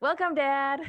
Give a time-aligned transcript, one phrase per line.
[0.00, 0.80] Welcome, Dad.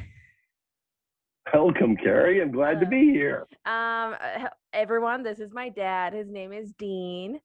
[1.52, 2.40] Welcome, Carrie.
[2.40, 3.46] I'm glad to Uh, be here.
[3.64, 6.12] Um, uh, everyone, this is my dad.
[6.12, 7.40] His name is Dean.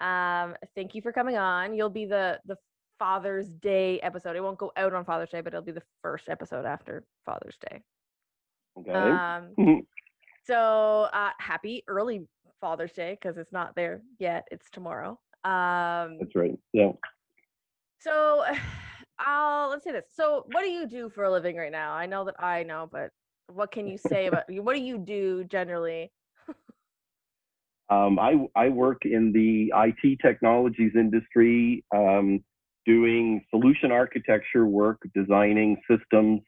[0.00, 1.74] Um, thank you for coming on.
[1.74, 2.56] You'll be the the
[2.98, 4.36] Father's Day episode.
[4.36, 7.58] It won't go out on Father's Day, but it'll be the first episode after Father's
[7.68, 7.82] Day.
[8.78, 8.92] Okay.
[8.92, 9.82] Um,
[10.44, 12.26] so uh, happy early
[12.62, 14.48] Father's Day because it's not there yet.
[14.50, 15.18] It's tomorrow.
[15.44, 16.58] Um, That's right.
[16.72, 16.92] Yeah.
[17.98, 18.44] so
[19.20, 20.04] I'll let's say this.
[20.12, 21.92] So what do you do for a living right now?
[21.92, 23.10] I know that I know, but
[23.52, 26.10] what can you say about what do you do generally?
[27.90, 32.42] Um, I I work in the IT technologies industry, um,
[32.86, 36.40] doing solution architecture work, designing systems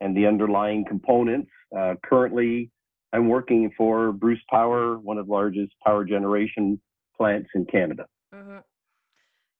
[0.00, 1.50] and the underlying components.
[1.76, 2.70] Uh, currently,
[3.12, 6.80] I'm working for Bruce Power, one of the largest power generation
[7.16, 8.06] plants in Canada.
[8.34, 8.58] hmm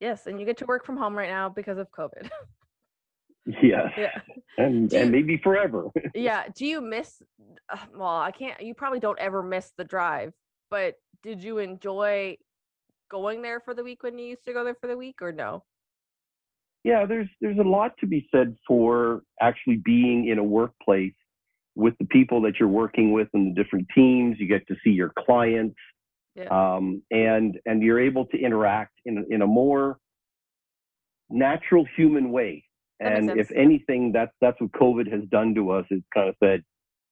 [0.02, 2.28] Yes, and you get to work from home right now because of COVID.
[3.60, 4.20] Yes, yeah.
[4.56, 5.88] and you- and maybe forever.
[6.14, 6.44] Yeah.
[6.54, 7.20] Do you miss?
[7.92, 8.60] Well, I can't.
[8.62, 10.32] You probably don't ever miss the drive,
[10.70, 10.94] but
[11.24, 12.36] did you enjoy
[13.10, 15.32] going there for the week when you used to go there for the week, or
[15.32, 15.64] no?
[16.84, 21.12] yeah, there's there's a lot to be said for actually being in a workplace
[21.74, 24.36] with the people that you're working with and the different teams.
[24.38, 25.74] You get to see your clients,
[26.34, 26.48] Yeah.
[26.76, 29.98] um, and and you're able to interact in a- in a more
[31.30, 32.64] natural human way.
[33.00, 35.84] And if anything, that's that's what COVID has done to us.
[35.90, 36.62] It's kind of said,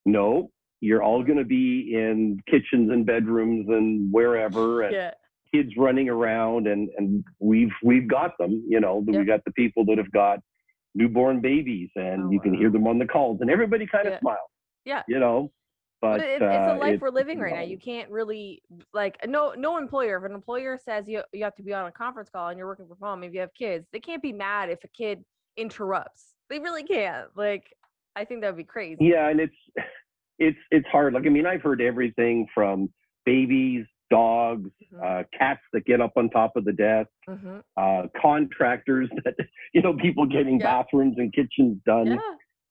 [0.07, 5.11] no, you're all going to be in kitchens and bedrooms and wherever, and Yeah.
[5.53, 9.17] kids running around and and we've we've got them you know Yep.
[9.17, 10.39] we've got the people that have got
[10.95, 12.59] newborn babies and Oh, you can wow.
[12.61, 14.21] hear them on the calls and everybody kind of Yeah.
[14.21, 14.51] smiles
[14.85, 15.03] Yeah.
[15.09, 15.51] you know
[16.01, 17.63] but But it, uh, it's the life it- we're living right now.
[17.63, 18.63] You can't really
[18.95, 20.17] like no no employer.
[20.19, 22.67] If an employer says you you have to be on a conference call and you're
[22.67, 25.25] working from home, if you have kids, they can't be mad if a kid
[25.57, 26.35] interrupts.
[26.49, 27.29] They really can't.
[27.37, 27.65] Like
[28.17, 29.05] I think that would be crazy.
[29.05, 29.55] yeah and it's
[30.39, 32.89] it's it's hard like i mean i've heard everything from
[33.27, 35.21] babies dogs Mhm.
[35.21, 37.63] uh, cats that get up on top of the desk Mhm.
[37.77, 39.35] uh, contractors that
[39.75, 40.83] you know people getting Yeah.
[40.83, 42.19] bathrooms and kitchens done Yeah.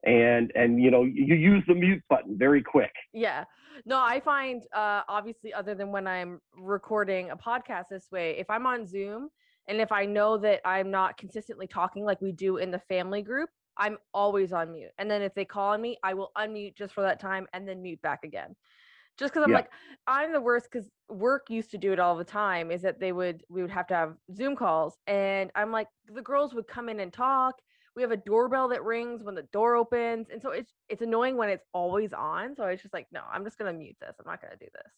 [0.05, 3.43] And and you know you use the mute button very quick Yeah.
[3.85, 8.49] No, I find uh obviously other than when I'm recording a podcast this way, if
[8.49, 9.29] I'm on Zoom
[9.67, 13.21] and if I know that I'm not consistently talking like we do in the family
[13.21, 14.91] group, I'm always on mute.
[14.97, 17.67] And then if they call on me, I will unmute just for that time and
[17.67, 18.55] then mute back again.
[19.17, 19.57] Just because I'm Yeah.
[19.57, 19.69] like,
[20.07, 23.11] I'm the worst because work used to do it all the time, is that they
[23.11, 24.97] would we would have to have Zoom calls.
[25.07, 27.55] And I'm like, the girls would come in and talk
[27.99, 31.35] we have a doorbell that rings when the door opens and so it's it's annoying
[31.35, 34.25] when it's always on so it's just like no i'm just gonna mute this i'm
[34.25, 34.91] not gonna do this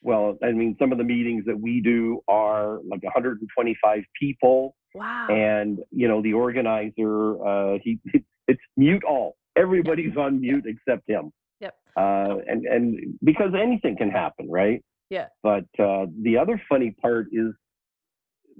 [0.00, 5.28] Well, I mean, some of the meetings that we do are like 125 people, wow
[5.28, 8.00] and you know, the organizer, uh, he
[8.48, 9.36] it's mute all.
[9.54, 14.82] Everybody's on mute except him, yep uh, and and because anything can happen, right?
[15.10, 15.26] Yeah.
[15.42, 17.52] But uh, the other funny part is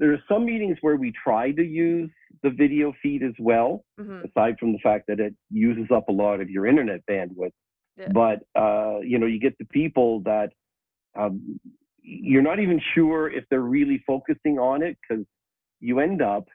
[0.03, 2.11] there are some meetings where we try to use
[2.43, 6.13] the video feed as well, hmm aside from the fact that it uses up a
[6.13, 7.53] lot of your internet bandwidth.
[7.97, 8.09] Yeah.
[8.21, 10.51] But uh, you know, you get the people that
[11.21, 11.61] um,
[12.03, 15.25] you're not even sure if they're really focusing on it because
[15.81, 16.47] you end up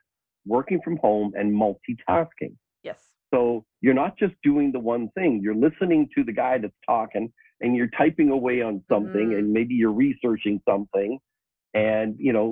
[0.46, 2.53] working from home and multitasking.
[2.90, 3.00] yes
[3.34, 3.40] So
[3.84, 5.31] you're not just doing the one thing.
[5.44, 7.25] You're listening to the guy that's talking
[7.62, 9.38] and you're typing away on something Mhm.
[9.38, 11.12] and maybe you're researching something
[11.74, 12.47] and you know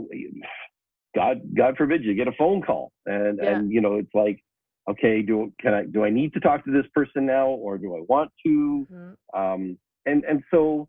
[1.16, 3.58] God God forbid you get a phone call and Yeah.
[3.58, 4.44] and you know it's like
[4.90, 7.96] okay do can I do I need to talk to this person now or do
[7.96, 9.16] I want to Mhm.
[9.34, 10.88] um and and so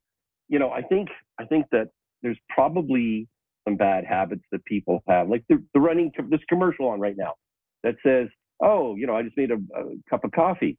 [0.48, 1.88] you know I think I think that
[2.22, 3.28] there's probably
[3.66, 7.34] some bad habits that people have like the, the running this commercial on right now
[7.82, 8.28] that says
[8.62, 10.78] oh, you know, I just made a, a cup of coffee.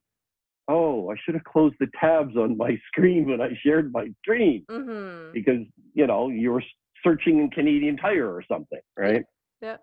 [0.68, 4.66] Oh, I should have closed the tabs on my screen when I shared my screen
[4.68, 5.31] Mhm.
[5.31, 5.62] because,
[5.94, 6.63] you know, you were
[7.03, 9.24] searching in Canadian Tire or something, right?
[9.62, 9.78] Yeah.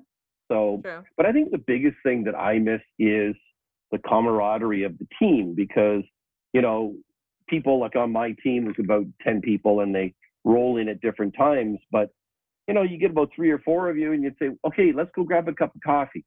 [0.51, 1.03] So, True.
[1.17, 3.35] but I think the biggest thing that I miss is
[3.91, 6.03] the camaraderie of the team because,
[6.53, 6.95] you know,
[7.49, 11.35] people like on my team, there's about 10 people and they roll in at different
[11.37, 11.79] times.
[11.91, 12.11] But,
[12.69, 15.11] you know, you get about three or four of you and you'd say, okay, let's
[15.15, 16.25] go grab a cup of coffee.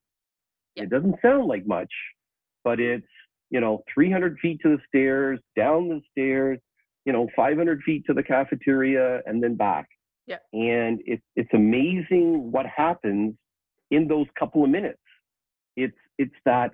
[0.75, 0.83] Yeah.
[0.83, 1.91] It doesn't sound like much,
[2.63, 3.05] but it's,
[3.49, 6.59] you know, 300 feet to the stairs, down the stairs,
[7.05, 9.87] you know, 500 feet to the cafeteria and then back.
[10.27, 10.37] Yeah.
[10.53, 13.35] And it's, it's amazing what happens
[13.91, 14.99] in those couple of minutes.
[15.75, 16.71] It's, it's that,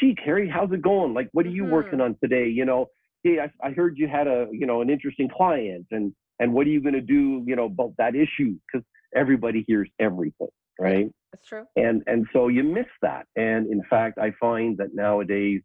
[0.00, 1.14] gee, Carrie, how's it going?
[1.14, 1.70] Like, what are you Mhm.
[1.70, 2.48] working on today?
[2.48, 2.86] You know,
[3.22, 6.66] hey, I, I heard you had a, you know, an interesting client and, and what
[6.66, 8.56] are you going to do, you know, about that issue?
[8.72, 10.48] Because everybody hears everything,
[10.80, 11.08] right?
[11.32, 11.64] That's true.
[11.76, 15.60] and and so you miss that and in fact i find that nowadays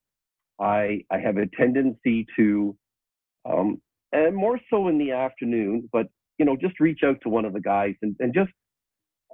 [0.60, 2.75] I I have a tendency to,
[3.50, 3.81] um,
[4.12, 6.07] and more so in the afternoon, but
[6.42, 8.50] you know, just reach out to one of the guys and, and just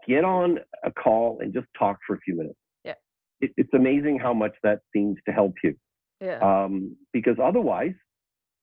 [0.05, 2.59] get on a call and just talk for a few minutes.
[2.83, 2.95] Yeah.
[3.39, 5.73] It, it's amazing how much that seems to help you.
[6.19, 6.39] Yeah.
[6.39, 7.93] Um, because otherwise,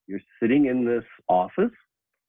[0.07, 1.73] you're sitting in this office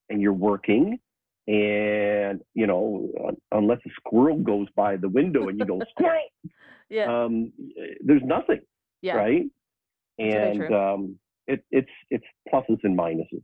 [0.10, 1.00] and you're working,
[1.48, 3.10] and you know,
[3.52, 6.22] unless a squirrel goes by the window and you go squirrel,
[6.90, 7.26] yeah.
[7.26, 7.52] um,
[8.06, 8.62] there's nothing,
[9.02, 9.16] yeah.
[9.16, 9.44] right?
[10.18, 13.44] And um, it, it's it's pluses and minuses.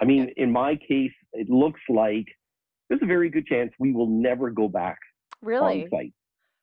[0.00, 2.26] I mean, in my case, it looks like
[2.88, 4.98] there's a very good chance we will never go back
[5.42, 5.84] Really?
[5.84, 6.12] on site.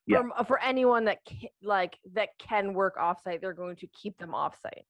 [0.08, 0.22] yeah.
[0.38, 4.32] For, for anyone that can, like that can work offsite, they're going to keep them
[4.32, 4.84] offsite.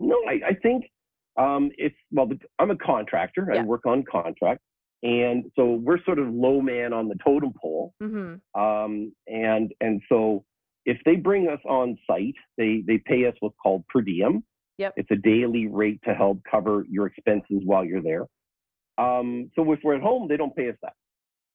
[0.00, 0.84] No, I, I think
[1.36, 2.26] um, it's well.
[2.26, 3.50] the- I'm a contractor.
[3.52, 4.60] I work on contract,
[5.02, 7.94] and so we're sort of low man on the totem pole.
[8.02, 8.60] Mm-hmm.
[8.60, 10.44] Um, and and so
[10.84, 14.44] if they bring us on site, they they pay us what's called per diem.
[14.78, 14.94] Yep.
[14.96, 18.26] It's a daily rate to help cover your expenses while you're there.
[18.98, 20.94] Um, so if we're at home, they don't pay us that.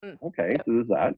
[0.05, 0.17] Mm.
[0.27, 0.61] Okay, Yep.
[0.65, 1.15] so there's that.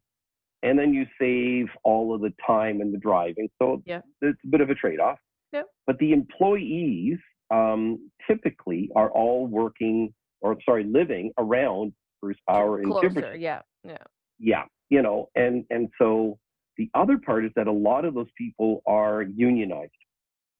[0.64, 3.50] And then you save all of the time and the driving.
[3.62, 4.04] So Yep.
[4.22, 5.20] it's a bit of a trade-off.
[5.54, 5.68] Yep.
[5.88, 7.18] But the employees
[7.52, 13.10] um, typically are all working, or sorry, living around Bruce Power and Closer.
[13.10, 13.62] Tiverton Yeah.
[13.84, 13.98] Yeah.
[14.40, 16.38] yeah you know and and so
[16.78, 19.92] the other part is that a lot of those people are unionized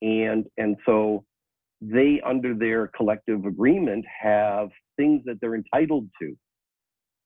[0.02, 1.24] and and so
[1.82, 6.36] they under their collective agreement have things that they're entitled to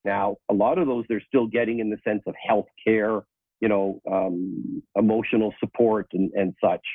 [0.03, 3.21] now a lot of those they're still getting in the sense of health care
[3.59, 6.85] you know um, emotional support and, and such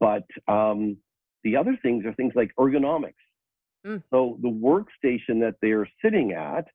[0.00, 0.96] but um,
[1.44, 3.14] the other things are things like ergonomics
[3.86, 4.02] Mm.
[4.10, 6.66] so the workstation that they're sitting at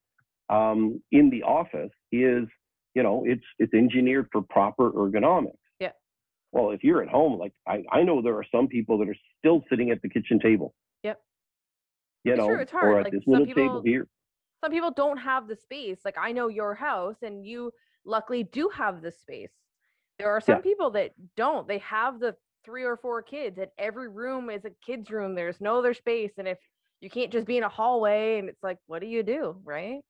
[0.49, 2.43] um, in the office is,
[2.93, 5.57] you know, it's it's engineered for proper ergonomics.
[6.51, 9.15] Well, if you're at home, like I, I know there are some people that are
[9.39, 10.73] still sitting at the kitchen table.
[11.03, 11.19] Yep.
[12.25, 12.85] You know, true, it's hard.
[12.91, 14.07] or at Like, this little people- table here.
[14.63, 15.99] Some people don't have the space.
[16.05, 17.71] Like I know your house, and you
[18.05, 19.49] luckily do have the space.
[20.19, 20.61] There are some Yeah.
[20.61, 21.67] people that don't.
[21.67, 25.33] They have the three or four kids, and every room is a kid's room.
[25.33, 26.59] There's no other space, and if
[26.99, 30.01] you can't just be in a hallway, and it's like, what do you do, right?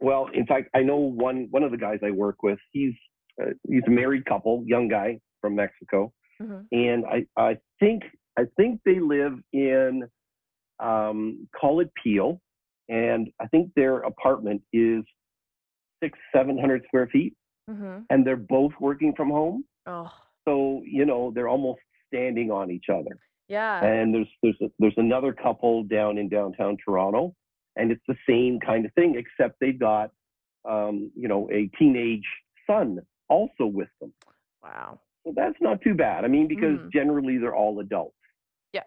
[0.00, 2.58] Well, in fact, I know one one of the guys I work with.
[2.72, 2.94] He's
[3.40, 6.10] uh, he's a married couple, young guy from Mexico,
[6.40, 6.66] Mhm.
[6.72, 8.02] and I I think
[8.38, 10.08] I think they live in
[10.80, 12.40] um, call it Peel,
[12.88, 15.04] and I think their apartment is
[16.02, 17.34] six seven hundred square feet,
[17.70, 17.96] Mm-hmm.
[18.10, 19.64] and they're both working from home.
[19.86, 20.10] Oh,
[20.46, 23.16] So you know they're almost standing on each other.
[23.48, 23.84] yeah.
[23.84, 27.34] And there's there's a, there's another couple down in downtown Toronto,
[27.76, 30.10] and it's the same kind of thing, except they've got
[30.74, 32.28] um, you know a teenage
[32.66, 32.88] son
[33.28, 34.12] also with them.
[34.62, 35.00] Wow.
[35.24, 36.24] So that's not too bad.
[36.24, 36.92] I mean, because Mhm.
[36.92, 38.16] generally they're all adults.
[38.72, 38.82] Yeah.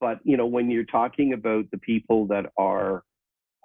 [0.00, 3.04] But you know, when you're talking about the people that are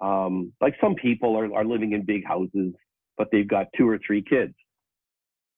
[0.00, 2.74] um, like some people are, are living in big houses,
[3.18, 4.54] but they've got two or three kids.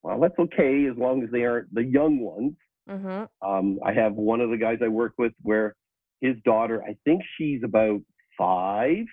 [0.03, 2.55] Well, that's okay as long as they aren't the young ones.
[2.89, 3.49] Mm-hmm.
[3.49, 5.77] Um, I have one of the guys I work with where
[6.21, 8.01] his daughter, I think she's about
[8.37, 9.05] five.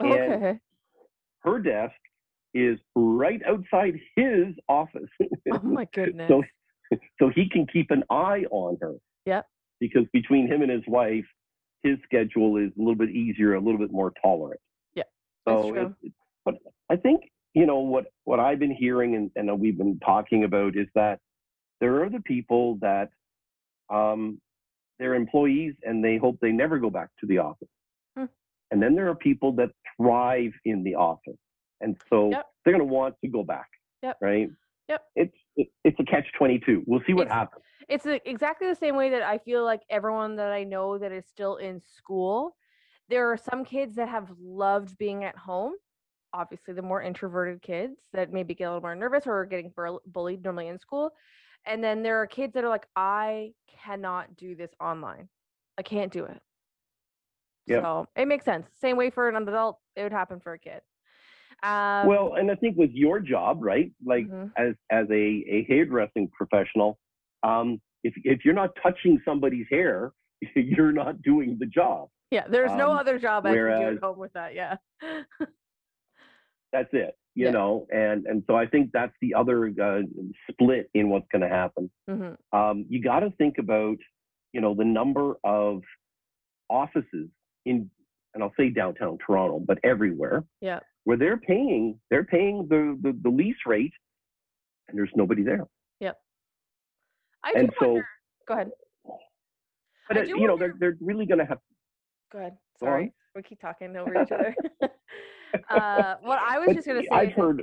[0.00, 0.58] And Okay.
[1.40, 1.94] her desk
[2.54, 5.08] is right outside his office.
[5.52, 6.28] Oh my goodness.
[6.28, 6.42] so,
[7.18, 8.94] so he can keep an eye on her.
[9.26, 9.46] Yep.
[9.78, 11.24] Because between him and his wife,
[11.82, 14.60] his schedule is a little bit easier, a little bit more tolerant.
[14.94, 15.04] Yeah,
[15.48, 16.12] So, it,
[16.44, 16.54] but
[16.90, 17.22] I think
[17.54, 21.20] you know what what I've been hearing and, and we've been talking about is that
[21.80, 23.08] there are the people that
[23.88, 24.40] um,
[24.98, 27.68] they're employees and they hope they never go back to the office.
[28.16, 28.26] Hmm.
[28.70, 31.38] And then there are people that thrive in the office.
[31.80, 32.46] And so Yep.
[32.64, 33.68] they're going to want to go back.
[34.02, 34.18] Yep.
[34.20, 34.48] Right.
[34.88, 35.02] Yep.
[35.16, 36.82] It's it, it's a catch twenty two.
[36.86, 37.64] We'll see what It's- happens.
[37.88, 41.12] it's a, exactly the same way that I feel like everyone that I know that
[41.12, 42.56] is still in school,
[43.08, 45.74] there are some kids that have loved being at home.
[46.32, 49.70] Obviously, the more introverted kids that maybe get a little more nervous or are getting
[49.70, 51.10] bur- bullied normally in school.
[51.66, 53.52] And then there are kids that are like, I
[53.84, 55.28] cannot do this online.
[55.76, 56.40] I can't do it.
[57.66, 57.82] Yep.
[57.82, 58.66] So it makes sense.
[58.80, 60.80] Same way for an adult, it would happen for a kid.
[61.62, 63.92] Um, well, and I think with your job, right?
[64.04, 64.50] Like mhm.
[64.56, 66.98] as as a, a hairdressing professional,
[67.42, 70.12] um, if if you're not touching somebody's hair,
[70.56, 72.08] you're not doing the job.
[72.30, 74.54] yeah, there's no um, other job I can do at home with that.
[74.54, 74.76] Yeah.
[76.72, 77.50] That's it, you Yeah.
[77.50, 77.86] know.
[77.92, 80.02] And and so I think that's the other uh,
[80.50, 81.90] split in what's going to happen.
[82.08, 83.96] hmm Um, you got to think about,
[84.52, 85.82] you know, the number of
[86.68, 87.28] offices
[87.66, 87.90] in,
[88.34, 90.80] and I'll say downtown Toronto, but everywhere, Yeah.
[91.04, 93.92] Where they're paying they're paying the the, the lease rate,
[94.88, 95.66] and there's nobody there.
[96.00, 96.16] Yep.
[97.44, 98.08] I And do so- wonder.
[98.48, 98.70] Go ahead.
[100.08, 101.58] But uh, you know, they're they're really going to have.
[102.32, 102.56] Go ahead.
[102.80, 104.54] Sorry, we keep talking over each other.
[105.70, 107.08] uh, what I was But just gonna say.
[107.12, 107.62] I've heard.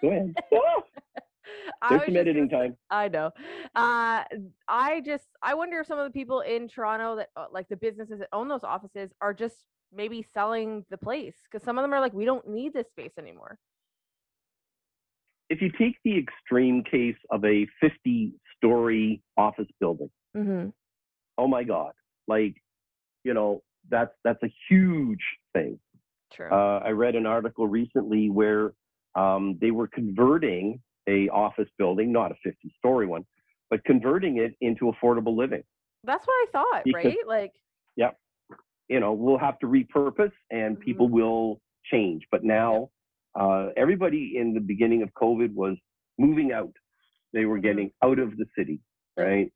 [0.00, 0.34] Go ahead.
[1.82, 2.76] Ah, I There's some just editing time.
[2.90, 3.26] I know.
[3.74, 4.22] Uh,
[4.68, 7.76] I just I wonder if some of the people in Toronto that uh, like the
[7.76, 9.56] businesses that own those offices are just
[9.94, 13.12] maybe selling the place because some of them are like we don't need this space
[13.18, 13.58] anymore.
[15.50, 20.70] If you take the extreme case of a 50-story office building, Mm-hmm.
[21.36, 21.92] oh my God,
[22.26, 22.54] like,
[23.22, 25.20] you know, that's that's a huge
[25.52, 25.78] thing.
[26.32, 26.48] True.
[26.50, 28.72] Uh, I read an article recently where
[29.14, 33.26] um, they were converting a office building, not a 50-story one,
[33.68, 35.62] but converting it into affordable living.
[36.04, 37.16] That's what I thought, because- right?
[37.26, 37.52] Like,
[38.88, 41.12] You know, we'll have to repurpose, and people Mhm.
[41.12, 42.26] will change.
[42.30, 42.90] But now,
[43.34, 45.76] uh, everybody in the beginning of COVID was
[46.18, 46.74] moving out.
[47.32, 47.62] They were Mhm.
[47.62, 48.80] getting out of the city,
[49.16, 49.52] right?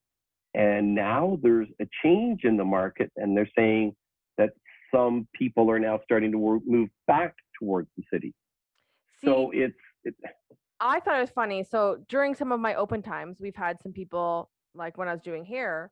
[0.54, 3.95] And now there's a change in the market, and they're saying
[4.38, 4.54] that
[4.95, 8.35] some people are now starting to wor- move back towards the city.
[9.21, 10.18] see, so it's, it's
[10.80, 11.62] I thought it was funny.
[11.64, 15.23] So during some of my open times, we've had some people like when I was
[15.23, 15.90] doing hair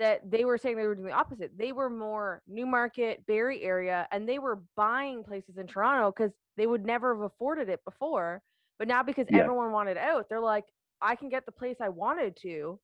[0.00, 1.52] that they were saying they were doing the opposite.
[1.56, 6.66] They were more Newmarket, Barrie area, and they were buying places in Toronto because they
[6.66, 8.42] would never have afforded it before.
[8.78, 9.42] But now because Yes.
[9.42, 10.64] everyone wanted out, they're like,
[11.02, 12.80] I can get the place I wanted to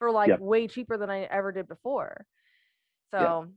[0.00, 0.40] for like Yep.
[0.40, 2.26] way cheaper than I ever did before.
[3.12, 3.48] So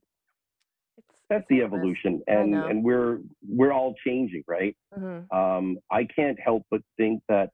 [0.98, 1.74] it's that's it's the hit or miss.
[1.80, 4.78] evolution, and and we're we're all changing, right?
[4.96, 5.32] Mhm.
[5.34, 7.52] Um, I can't help but think that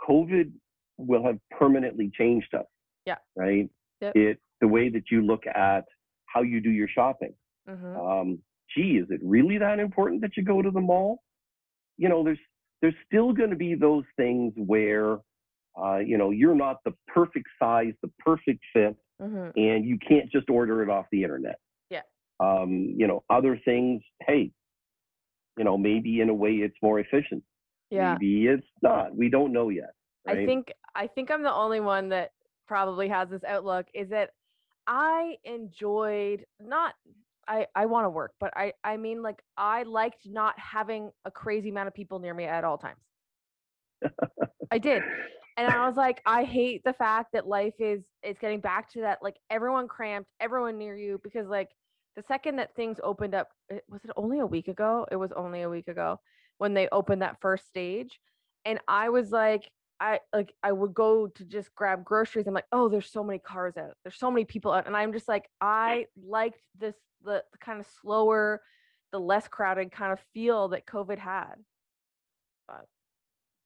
[0.00, 0.52] COVID
[0.98, 2.66] will have permanently changed us.
[3.06, 3.18] Yeah.
[3.36, 3.70] Right.
[4.02, 4.16] Yep.
[4.16, 5.84] It the way that you look at
[6.26, 7.34] how you do your shopping.
[7.68, 7.96] Mhm.
[7.96, 8.42] Um,
[8.74, 11.22] gee, is it really that important that you go to the mall?
[11.96, 12.38] You know, there's
[12.80, 15.18] there's still going to be those things where,
[15.80, 19.52] uh, you know, you're not the perfect size, the perfect fit, Mhm.
[19.56, 21.60] and you can't just order it off the internet.
[21.90, 22.02] Yeah.
[22.40, 24.50] Um, you know, other things, hey,
[25.56, 27.44] you know, maybe in a way it's more efficient.
[27.90, 28.14] Yeah.
[28.14, 29.14] Maybe it's not.
[29.14, 29.94] We don't know yet.
[30.26, 32.32] I think I think I'm the only one that
[32.72, 34.30] probably has this outlook is that
[34.86, 36.94] I enjoyed not
[37.46, 41.30] I I want to work, but I I mean like I liked not having a
[41.30, 43.02] crazy amount of people near me at all times.
[44.70, 45.02] I did.
[45.58, 49.02] And I was like I hate the fact that life is is getting back to
[49.02, 51.68] that like everyone cramped, everyone near you because like
[52.16, 55.06] the second that things opened up eh, was it only a week ago?
[55.12, 56.20] It was only a week ago
[56.56, 58.18] when they opened that first stage
[58.64, 59.68] and I was like
[60.02, 62.48] I like I would go to just grab groceries.
[62.48, 63.96] I'm like, oh, there's so many cars out.
[64.02, 67.78] There's so many people out, and I'm just like, I liked this the, the kind
[67.78, 68.62] of slower,
[69.12, 71.54] the less crowded kind of feel that COVID had.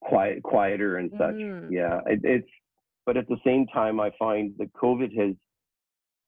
[0.01, 1.33] quiet, quieter and such.
[1.35, 1.71] Mhm.
[1.71, 2.47] Yeah, it, it's.
[3.07, 5.35] But at the same time, I find that COVID has,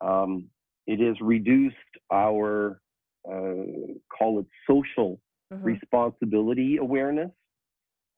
[0.02, 0.50] um,
[0.88, 1.76] it has reduced
[2.12, 2.82] our,
[3.30, 5.22] uh, call it social
[5.54, 5.64] Mhm.
[5.66, 7.32] responsibility awareness.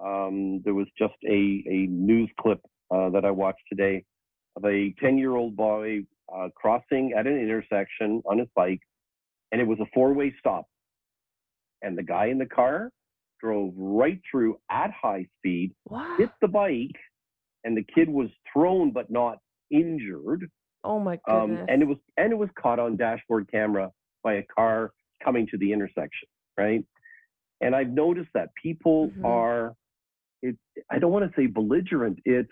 [0.03, 2.59] Um, there was just a, a news clip
[2.93, 4.03] uh, that I watched today
[4.55, 5.99] of a 10 year old boy
[6.35, 8.81] uh, crossing at an intersection on his bike,
[9.51, 10.65] and it was a four way stop.
[11.81, 12.89] And the guy in the car
[13.39, 15.73] drove right through at high speed,
[16.19, 16.95] hit the bike,
[17.63, 19.37] and the kid was thrown but not
[19.71, 20.49] injured.
[20.83, 21.59] Oh my goodness.
[21.61, 23.89] Um, and it was and it was caught on dashboard camera
[24.23, 24.91] by a car
[25.23, 26.27] coming to the intersection,
[26.57, 26.83] right?
[27.61, 29.25] And I've noticed that people Mhm.
[29.25, 29.75] are,
[30.41, 30.55] it,
[30.89, 32.19] I don't want to say belligerent.
[32.25, 32.49] It's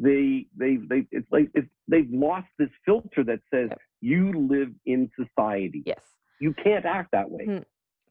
[0.00, 3.78] they they they it's like it's, they've lost this filter that says Yep.
[4.00, 5.82] you live in society.
[5.86, 6.00] yes.
[6.40, 7.46] You can't act that way.
[7.46, 7.64] Mhm.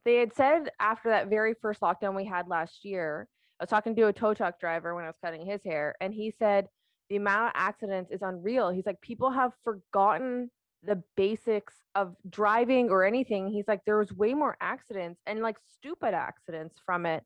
[0.05, 3.27] They had said after that very first lockdown we had last year,
[3.59, 6.13] I was talking to a tow truck driver when I was cutting his hair, and
[6.13, 6.67] he said
[7.09, 8.69] the amount of accidents is unreal.
[8.69, 10.49] He's like, people have forgotten
[10.83, 13.47] the basics of driving or anything.
[13.49, 17.23] He's like, there was way more accidents and like stupid accidents from it.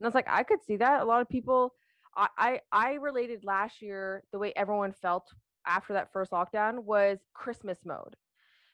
[0.00, 1.02] And I was like, I could see that.
[1.02, 1.74] A lot of people,
[2.16, 5.28] I, I, I related last year the way everyone felt
[5.66, 8.16] after that first lockdown was Christmas mode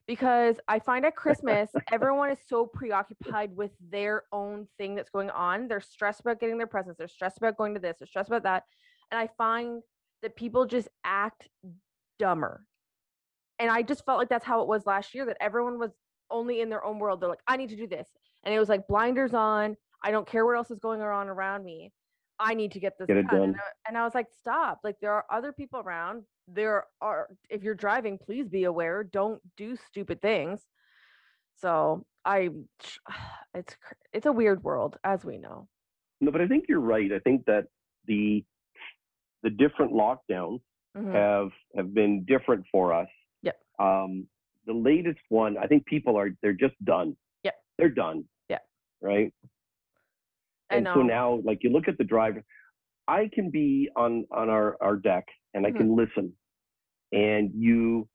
[0.06, 5.30] because I find at Christmas, everyone is so preoccupied with their own thing that's going
[5.30, 5.68] on.
[5.68, 6.98] They're stressed about getting their presents.
[6.98, 7.96] They're stressed about going to this.
[7.98, 8.64] They're stressed about that.
[9.10, 9.82] And I find
[10.22, 11.48] that people just act
[12.18, 12.64] dumber.
[13.58, 15.90] And I just felt like that's how it was last year that everyone was
[16.30, 17.20] only in their own world.
[17.20, 18.08] They're like, I need to do this.
[18.44, 19.76] And it was like blinders on.
[20.02, 21.92] I don't care what else is going on around me.
[22.38, 23.42] I need to get this Get it done.
[23.42, 23.56] And.
[23.56, 24.80] I, and I was like, stop.
[24.84, 26.24] Like, there are other people around.
[26.48, 29.02] There are, if you're driving, please be aware.
[29.04, 30.60] Don't do stupid things.
[31.56, 32.50] So I,
[33.54, 33.76] it's
[34.12, 35.68] it's a weird world, as we know.
[36.20, 37.10] No, but I think you're right.
[37.12, 37.66] I think that
[38.06, 38.44] the
[39.42, 40.60] the different lockdowns
[40.96, 41.12] Mhm.
[41.12, 43.08] have have been different for us.
[43.42, 43.58] Yep.
[43.78, 44.26] Um,
[44.66, 47.16] the latest one, I think people are they're just done.
[47.44, 47.54] Yep.
[47.76, 48.24] They're done.
[48.48, 48.58] Yeah.
[49.02, 49.32] Right.
[50.70, 52.42] And so now, like you look at the driver,
[53.08, 55.76] I can be on on our our deck and I Mhm.
[55.76, 56.36] can listen,
[57.12, 58.08] and you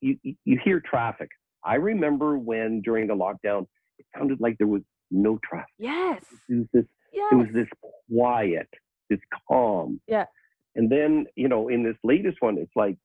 [0.00, 1.28] you you hear traffic.
[1.64, 3.68] I remember when during the lockdown,
[3.98, 5.72] it sounded like there was no traffic.
[5.78, 6.24] yes.
[6.48, 7.28] It was this Yes.
[7.32, 7.68] it was this
[8.10, 8.68] quiet,
[9.10, 10.00] this calm.
[10.08, 10.26] Yeah.
[10.74, 12.96] And then, you know, in this latest one, it's like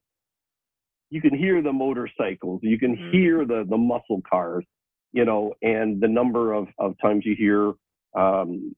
[1.10, 3.12] you can hear the motorcycles, you can Mhm.
[3.12, 4.66] hear the the muscle cars,
[5.12, 7.74] you know, and the number of, of times you hear
[8.16, 8.74] um,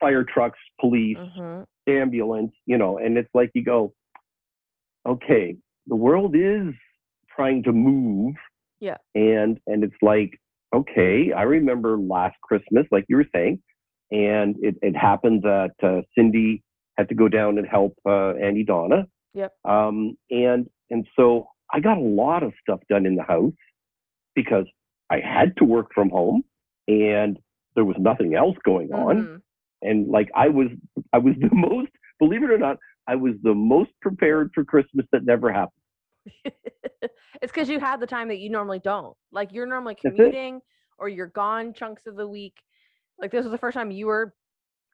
[0.00, 1.66] fire trucks, police, Mhm.
[1.86, 3.92] ambulance, you know, and it's like you go,
[5.06, 6.74] okay, the world is
[7.34, 8.34] trying to move.
[8.80, 8.96] Yeah.
[9.14, 10.38] And and it's like,
[10.74, 13.62] okay, I remember last Christmas, like you were saying,
[14.10, 16.62] and it, it happened that uh, Cindy
[16.98, 19.06] had to go down and help uh, Annie Donna.
[19.34, 19.52] Yep.
[19.64, 23.52] Um, and and so I got a lot of stuff done in the house
[24.34, 24.66] because
[25.10, 26.44] I had to work from home
[26.88, 27.38] and
[27.74, 29.42] there was nothing else going on Mhm.
[29.82, 30.68] and like I was
[31.12, 32.76] I was the most believe it or not
[33.06, 35.82] I was the most prepared for Christmas that never happened.
[37.02, 39.14] it's because you had the time that you normally don't.
[39.30, 40.60] Like you're normally commuting
[40.98, 42.54] or you're gone chunks of the week.
[43.18, 44.34] Like this was the first time you were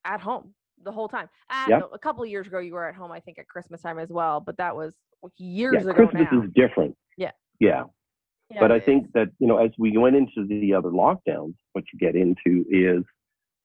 [0.05, 1.29] at home the whole time.
[1.51, 1.81] Ah, Yeah.
[1.93, 4.09] a couple of years ago you were at home, I think, at Christmas time as
[4.09, 4.41] well.
[4.41, 6.43] But that was like, Yeah, years ago Christmas now.
[6.43, 6.97] is different.
[7.17, 7.31] Yeah.
[7.61, 7.85] Yeah.
[8.51, 11.85] Yeah, but I think that, you know, as we went into the other lockdowns, what
[11.93, 13.05] you get into is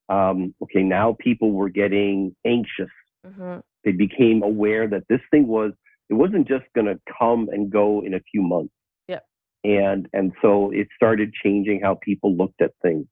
[0.10, 2.92] um, okay, now people were getting anxious.
[3.26, 3.64] Mhm.
[3.84, 5.74] They became aware that this thing was
[6.10, 8.74] it wasn't just gonna come and go in a few months.
[9.08, 9.26] Yep.
[9.64, 13.08] And and so it started changing how people looked at things.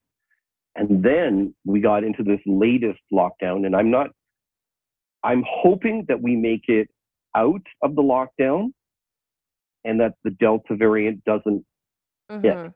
[0.76, 4.10] And then we got into this latest lockdown, and I'm not,
[5.24, 6.90] I'm hoping that we make it
[7.36, 8.74] out of the lockdown
[9.86, 11.66] and that the Delta variant doesn't,
[12.30, 12.74] Mhm.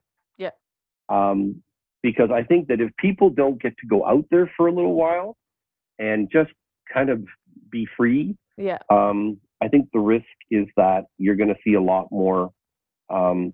[1.10, 1.64] um,
[2.04, 4.94] because I think that if people don't get to go out there for a little
[4.94, 5.38] while
[6.00, 6.52] and just
[6.94, 7.26] kind of
[7.70, 8.80] be free, Yeah.
[8.90, 12.52] um, I think the risk is that you're going to see a lot more
[13.10, 13.54] um,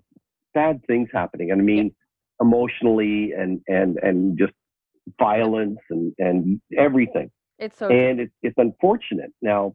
[0.52, 1.52] bad things happening.
[1.52, 1.94] And I mean,
[2.40, 4.52] emotionally and and and just
[5.18, 7.30] violence and and everything.
[7.58, 9.32] It's so and it's it's unfortunate.
[9.40, 9.74] Now,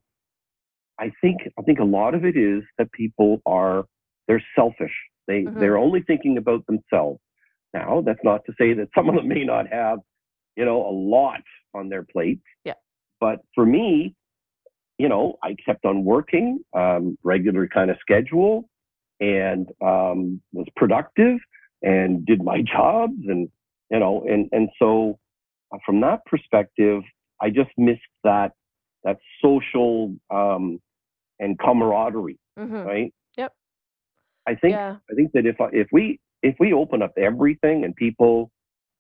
[1.00, 3.86] I think I think a lot of it is that people are
[4.28, 4.96] they're selfish.
[5.28, 5.60] They Mhm.
[5.60, 7.22] they're only thinking about themselves.
[7.74, 10.00] Now, that's not to say that some of them may not have,
[10.56, 12.40] you know, a lot on their plate.
[12.66, 12.74] Yeah.
[13.20, 14.16] But for me,
[14.98, 18.70] you know, I kept on working, um, regular kind of schedule,
[19.20, 21.40] and um, was productive
[21.82, 23.50] and did my jobs, and
[23.90, 25.20] you know, and and so
[25.72, 27.04] uh, from that perspective,
[27.42, 28.52] I just missed that
[29.04, 30.80] that social um,
[31.40, 32.86] and camaraderie, Mhm.
[32.86, 33.14] right?
[33.38, 33.54] Yep.
[34.48, 34.98] I think Yeah.
[35.10, 38.52] I think that if if we if we open up everything and people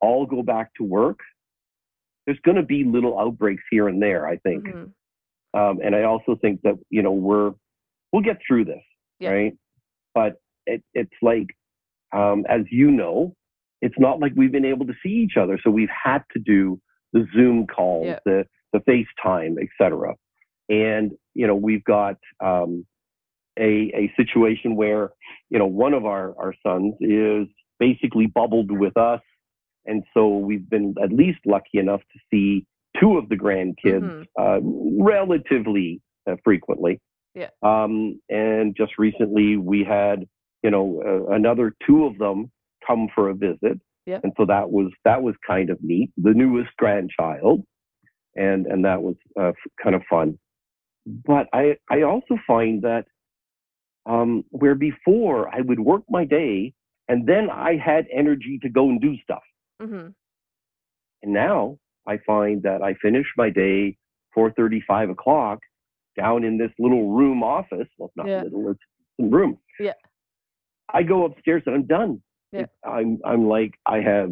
[0.02, 1.19] all go back to work,
[2.25, 4.28] there's going to be little outbreaks here and there.
[4.28, 4.93] I think, Mhm.
[5.54, 7.54] um, and I also think that you know we're
[8.12, 8.84] we'll get through this,
[9.19, 9.32] Yeah.
[9.32, 9.58] right?
[10.15, 11.56] But it, it's like,
[12.12, 13.36] um, as you know,
[13.82, 16.80] it's not like we've been able to see each other, so we've had to do
[17.13, 18.19] the Zoom calls, Yeah.
[18.25, 20.15] the the FaceTime, etc.
[20.69, 22.17] And you know we've got
[22.49, 22.71] um,
[23.58, 23.71] a
[24.02, 25.04] a situation where
[25.52, 27.47] you know one of our our sons is
[27.80, 29.21] basically bubbled with us,
[29.86, 32.65] and so we've been at least lucky enough to see
[32.99, 34.25] two of the grandkids Mhm.
[34.43, 34.60] uh,
[35.13, 36.99] relatively uh, frequently.
[37.36, 37.52] Yeah.
[37.71, 40.17] Um, and just recently we had,
[40.63, 42.52] you know, uh, another two of them
[42.86, 43.78] come for a visit.
[44.06, 44.19] Yeah.
[44.23, 46.10] And so that was that was kind of neat.
[46.17, 47.63] The newest grandchild,
[48.36, 50.38] and and that was uh, f- kind of fun.
[51.25, 53.05] But I I also find that
[54.05, 56.73] um, where before I would work my day
[57.07, 59.43] and then I had energy to go and do stuff.
[59.81, 60.13] Mhm.
[61.23, 63.97] And now I find that I finish my day
[64.35, 65.59] 4:35 o'clock
[66.15, 67.87] down in this little room office.
[67.97, 68.43] Well, it's not Yeah.
[68.43, 68.83] little, it's
[69.19, 69.59] a room.
[69.79, 69.93] Yeah.
[70.93, 72.21] I go upstairs and I'm done.
[72.51, 72.65] Yeah.
[72.83, 74.31] I'm I'm like I have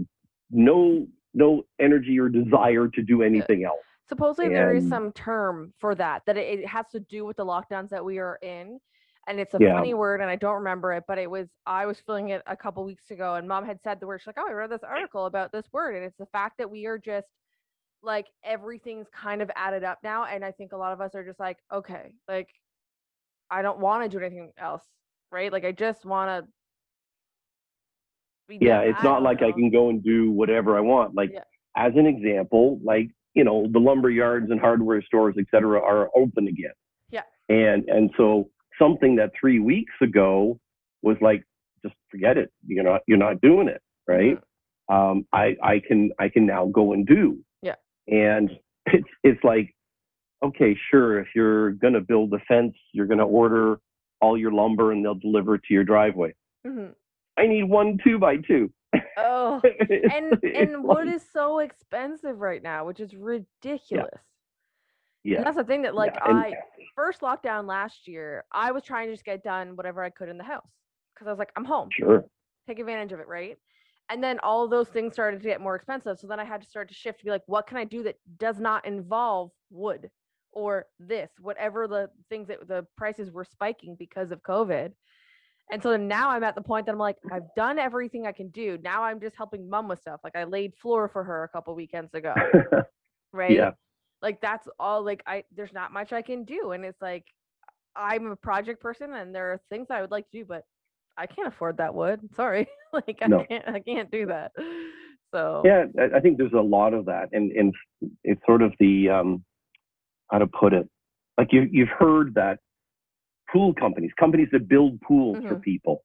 [0.49, 3.86] no no energy or desire to do anything else.
[4.09, 7.45] Supposedly there is some term for that that it, it has to do with the
[7.45, 8.79] lockdowns that we are in,
[9.27, 9.73] and it's a Yeah.
[9.73, 12.55] funny word, and I don't remember it, but it was I was feeling it a
[12.55, 14.21] couple weeks ago, and Mom had said the word.
[14.21, 16.69] She's like, "Oh, I read this article about this word," and it's the fact that
[16.71, 17.27] we are just
[18.01, 21.25] like everything's kind of added up now, and I think a lot of us are
[21.25, 22.47] just like, okay, like
[23.49, 24.83] I don't want to do anything else,
[25.31, 25.51] right?
[25.51, 26.51] Like I just want to.
[28.59, 31.13] Yeah, it's not like I can go and do whatever I want.
[31.13, 31.43] Like Yeah.
[31.75, 36.09] as an example, like you know, the lumber yards and hardware stores, et cetera, are
[36.15, 36.73] open again.
[37.11, 37.21] Yeah.
[37.49, 40.59] And and so something that three weeks ago
[41.03, 41.43] was like,
[41.83, 42.51] just forget it.
[42.65, 43.81] You're not, you're not doing it.
[44.07, 44.37] Right.
[44.89, 45.11] Mhm.
[45.11, 47.37] Um, I, I can, I can now go and do.
[47.61, 47.75] Yeah.
[48.07, 48.49] And
[48.87, 49.75] it's, it's like,
[50.43, 51.19] okay, sure.
[51.19, 53.79] If you're going to build a fence, you're going to order
[54.21, 56.33] all your lumber and they'll deliver it to your driveway.
[56.65, 56.93] Mhm.
[57.37, 58.71] I need one two by two.
[59.17, 59.61] Oh,
[60.13, 64.09] and and wood is so expensive right now, which is ridiculous.
[65.23, 65.37] yeah.
[65.37, 66.53] And that's the thing that like yeah, I
[66.95, 70.37] first lockdown last year, I was trying to just get done whatever I could in
[70.37, 70.69] the house
[71.13, 72.25] because I was like, I'm home, sure.
[72.67, 73.57] take advantage of it, right?
[74.09, 76.17] And then all those things started to get more expensive.
[76.17, 78.03] So then I had to start to shift to be like, what can I do
[78.03, 80.09] that does not involve wood
[80.53, 84.91] or this, whatever the things that the prices were spiking because of COVID.
[85.71, 88.49] And so now I'm at the point that I'm like, I've done everything I can
[88.49, 88.77] do.
[88.83, 90.21] Now I'm just helping mom with stuff.
[90.23, 92.33] Like I laid floor for her a couple weekends ago,
[93.33, 93.51] right?
[93.51, 93.71] yeah.
[94.21, 97.25] like that's all like i there's not much i can do and it's like
[97.95, 100.63] i'm a project person and there are things i would like to do but
[101.17, 103.45] i can't afford that wood sorry like i No.
[103.47, 104.51] can't i can't do that
[105.33, 107.73] so Yeah, I- I think there's a lot of that, and and
[108.23, 109.43] it's sort of the um,
[110.31, 110.87] how to put it,
[111.37, 112.59] like you you've heard that
[113.51, 115.61] pool companies, companies that build pools for Mhm.
[115.61, 116.03] people,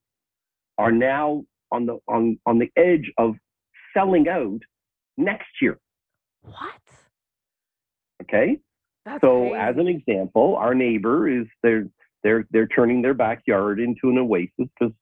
[0.79, 3.37] are now on the on on the edge of
[3.95, 4.61] selling out
[5.17, 5.79] next year.
[6.43, 6.81] what
[8.23, 8.59] Okay,
[9.05, 11.89] that's so as an example, our neighbor is they're
[12.23, 14.95] they're they're turning their backyard into an oasis because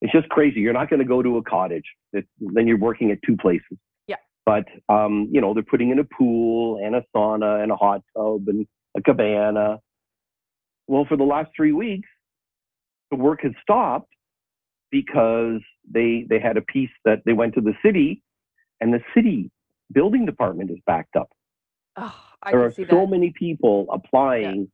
[0.00, 0.60] it's just crazy.
[0.60, 1.84] You're not going to go to a cottage.
[2.12, 3.76] It, then you're working at two places.
[4.06, 4.16] Yeah.
[4.46, 8.02] But um, you know, they're putting in a pool and a sauna and a hot
[8.16, 9.80] tub and a cabana.
[10.90, 12.08] Well, for the last three weeks,
[13.12, 14.12] the work has stopped
[14.90, 18.24] because they they had a piece that they went to the city,
[18.80, 19.52] and the city
[19.92, 21.30] building department is backed up.
[21.96, 24.68] oh, i there can are see so that many people applying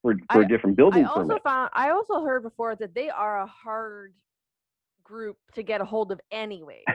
[0.00, 1.42] for for I- different i building also permits.
[1.44, 4.14] found i also heard before that they are a hard
[5.04, 6.82] group to get a hold of anyway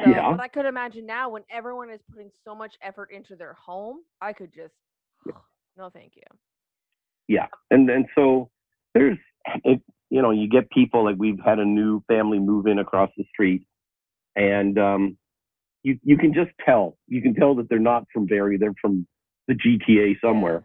[0.00, 3.36] So, yeah, but I could imagine now when everyone is putting so much effort into
[3.36, 4.74] their home, I could just,
[5.76, 6.22] no, thank you.
[7.28, 8.50] Yeah, and and so
[8.94, 9.18] there's
[9.64, 9.80] it,
[10.10, 13.24] you know you get people like we've had a new family move in across the
[13.32, 13.62] street,
[14.36, 15.16] and um,
[15.82, 19.06] you you can just tell you can tell that they're not from Barrie, they're from
[19.48, 20.64] the GTA somewhere,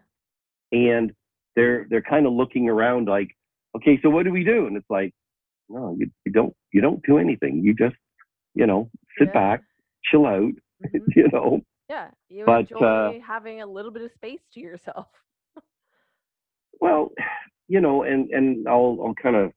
[0.71, 1.11] and
[1.55, 3.29] they're they're kind of looking around like,
[3.75, 4.67] okay, so what do we do?
[4.67, 5.13] And it's like,
[5.69, 7.61] no, you, you don't you don't do anything.
[7.63, 7.95] You just
[8.53, 9.33] you know sit Yeah.
[9.33, 9.63] back,
[10.03, 10.53] chill out,
[10.95, 11.15] Mhm.
[11.15, 11.61] you know.
[11.89, 15.07] Yeah, you But, enjoy uh, having a little bit of space to yourself.
[16.79, 17.11] Well,
[17.67, 19.51] you know, and and I'll I'll kind of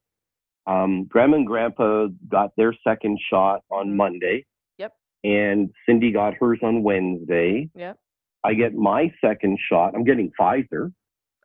[0.67, 3.95] um, Grandma and Grandpa got their second shot on Mhm.
[3.95, 4.45] Monday.
[4.77, 4.93] Yep.
[5.23, 7.69] And Cindy got hers on Wednesday.
[7.75, 7.97] Yep.
[8.43, 9.93] I get my second shot.
[9.95, 10.91] I'm getting Pfizer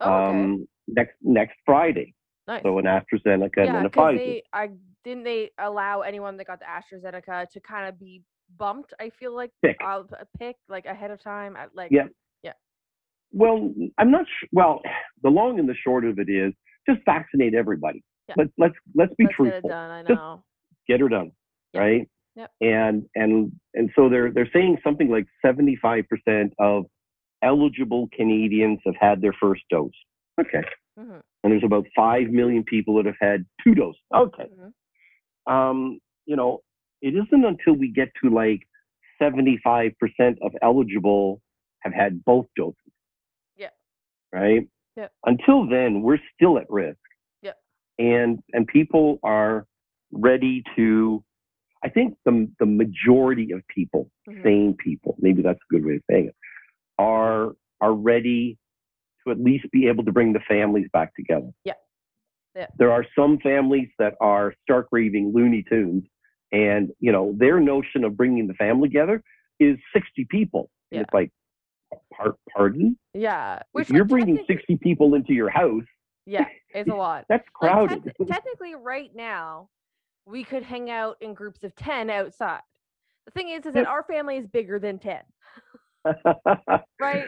[0.00, 0.38] Oh, okay.
[0.40, 2.14] um, next next Friday.
[2.46, 2.62] nice.
[2.62, 4.16] So an AstraZeneca and yeah, then a Pfizer.
[4.18, 4.70] they, I
[5.04, 8.22] didn't they allow anyone that got the AstraZeneca to kind of be
[8.58, 8.92] bumped.
[9.00, 9.76] I feel like Pick.
[9.80, 10.08] I'll
[10.38, 11.56] pick like ahead of time.
[11.74, 12.06] Like Yeah.
[13.36, 14.48] Well, I'm not sure.
[14.52, 14.80] Well,
[15.22, 16.52] the long and the short of it is
[16.88, 18.02] just vaccinate everybody.
[18.28, 18.34] Yeah.
[18.38, 19.90] Let's let's let's be let's get it done.
[19.90, 20.42] I Just- know.
[20.88, 21.30] get her done,
[21.74, 21.80] Yep.
[21.80, 22.08] right?
[22.36, 22.50] Yep.
[22.60, 26.04] And and and so they're they're saying something like 75%
[26.58, 26.84] of
[27.42, 29.90] eligible Canadians have had their first dose.
[30.40, 30.62] Okay.
[30.98, 34.00] Mhm, And there's about 5 million people that have had two doses.
[34.14, 34.48] Okay.
[34.58, 35.52] mhm.
[35.52, 36.60] Um, you know,
[37.02, 38.60] it isn't until we get to like
[39.22, 39.94] 75%
[40.42, 41.40] of eligible
[41.80, 42.76] have had both doses.
[44.32, 44.68] Right?
[44.96, 45.08] Yeah.
[45.24, 46.98] Until then, we're still at risk.
[47.42, 47.52] Yeah.
[47.98, 49.66] And and people are
[50.12, 51.22] ready to
[51.84, 54.42] I think the the majority of people, Mhm.
[54.42, 56.34] sane people, maybe that's a good way of saying it,
[56.98, 58.58] are are ready
[59.24, 61.50] to at least be able to bring the families back together.
[61.64, 61.74] Yeah.
[62.54, 62.68] Yeah.
[62.78, 66.04] There are some families that are stark raving Looney Tunes,
[66.52, 69.22] and you know their notion of bringing the family together
[69.60, 70.70] is 60 people.
[70.90, 71.02] And Yeah.
[71.02, 71.30] it's like,
[72.14, 72.98] par- pardon?
[73.14, 75.84] Yeah, which if you're bringing 60 people into your house,
[76.26, 77.24] Yeah, it's a lot.
[77.28, 78.12] that's Like, crowded.
[78.28, 79.68] technically, right now,
[80.26, 82.60] we could hang out in groups of 10 outside.
[83.26, 85.18] The thing is, is that our family is bigger than 10,
[87.00, 87.26] right?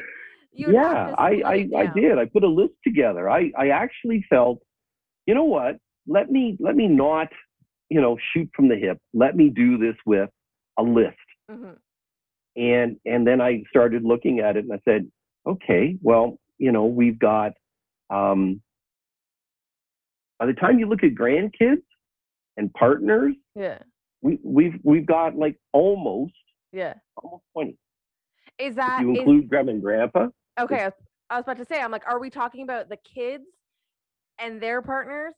[0.53, 2.19] You'd yeah, I, I, I did.
[2.19, 3.29] I put a list together.
[3.31, 4.61] I, I actually felt,
[5.27, 5.77] you know what?
[6.07, 7.29] Let me let me not,
[7.91, 8.99] you know, shoot from the hip.
[9.13, 10.31] Let me do this with
[10.79, 11.17] a list.
[11.51, 11.77] Mhm.
[12.59, 15.07] And and then I started looking at it and I said,
[15.47, 17.53] okay, well, you know, we've got
[18.11, 18.61] um
[20.39, 21.83] by the time you look at grandkids
[22.57, 23.79] and partners, Yeah,
[24.23, 26.33] we, we've we've got like almost
[26.73, 26.95] yeah.
[27.23, 27.77] almost twenty.
[28.59, 30.29] Is If that you is- include grandma and grandpa,
[30.61, 30.91] okay?
[31.31, 33.45] I was about to say, I'm like, are we talking about the kids
[34.41, 35.35] and their partners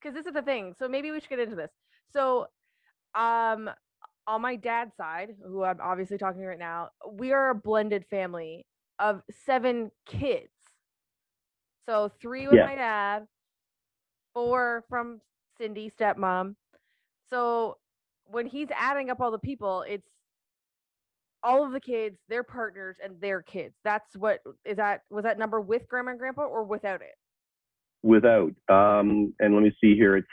[0.00, 0.74] because this is the thing.
[0.78, 1.70] So maybe we should get into this.
[2.12, 2.46] So,
[3.14, 3.70] um,
[4.26, 8.66] on my dad's side, who I'm obviously talking right now, we are a blended family
[8.98, 10.48] of seven kids.
[11.86, 12.66] So three with Yeah.
[12.66, 13.28] my dad,
[14.32, 15.20] four from
[15.58, 16.56] Cindy, stepmom.
[17.30, 17.78] So
[18.26, 20.08] when he's adding up all the people, it's
[21.42, 23.74] all of the kids, their partners, and their kids.
[23.84, 27.14] That's what is that was that number with grandma and grandpa or without it?
[28.02, 30.28] Without, um, and let me see here, it's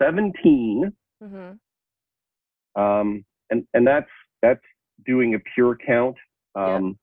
[0.00, 0.92] 17.
[1.22, 2.80] Mm-hmm.
[2.80, 4.10] Um, and, and that's,
[4.42, 4.60] that's
[5.06, 6.16] doing a pure count.
[6.56, 6.74] Yeah.
[6.76, 6.98] Um,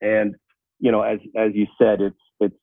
[0.00, 0.34] and,
[0.78, 2.54] you know, as, as you said, it's, it's,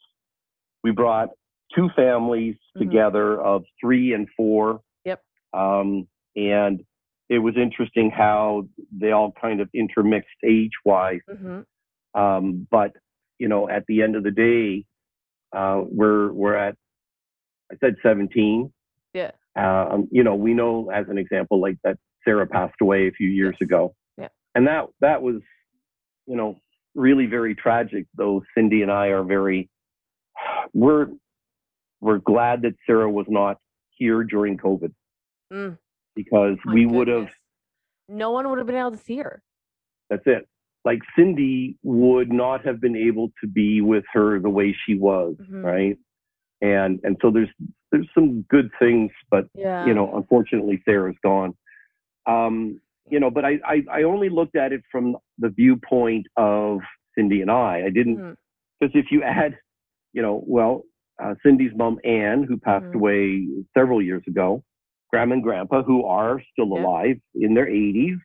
[0.83, 1.29] we brought
[1.75, 2.81] two families Mhm.
[2.81, 4.81] together of three and four.
[5.05, 5.21] Yep.
[5.53, 6.83] Um, and
[7.29, 11.21] it was interesting how they all kind of intermixed age wise.
[11.29, 12.19] Mm-hmm.
[12.19, 12.91] Um, but
[13.39, 14.85] you know, at the end of the day,
[15.55, 16.75] uh, we're we're at
[17.71, 18.71] I said 17.
[19.13, 19.31] Yeah.
[19.55, 23.27] Um, you know, we know as an example, like that Sarah passed away a few
[23.29, 23.95] years ago.
[24.17, 24.29] Yeah.
[24.55, 25.41] And that that was,
[26.27, 26.59] you know,
[26.95, 28.05] really very tragic.
[28.15, 29.69] Though Cindy and I are very,
[30.73, 31.07] we're
[32.01, 33.57] we're glad that Sarah was not
[33.91, 34.91] here during COVID
[35.51, 35.77] Mm,
[36.15, 37.29] because my we would have.
[38.09, 39.41] No one would have been able to see her.
[40.09, 40.47] That's it.
[40.83, 45.35] Like Cindy would not have been able to be with her the way she was,
[45.39, 45.63] Mhm.
[45.63, 45.97] right?
[46.61, 47.49] And and so there's
[47.91, 49.85] there's some good things, but Yeah.
[49.85, 51.55] you know, unfortunately, Sarah's gone.
[52.25, 56.79] Um, you know, but I, I I only looked at it from the viewpoint of
[57.15, 57.83] Cindy and I.
[57.85, 58.35] I didn't Mhm.
[58.79, 59.57] because if you add,
[60.13, 60.83] you know, well,
[61.21, 62.95] uh, Cindy's mom Anne, who passed Mhm.
[62.95, 64.63] away several years ago,
[65.09, 66.81] Grandma and Grandpa, who are still Yeah.
[66.81, 68.17] alive in their 80s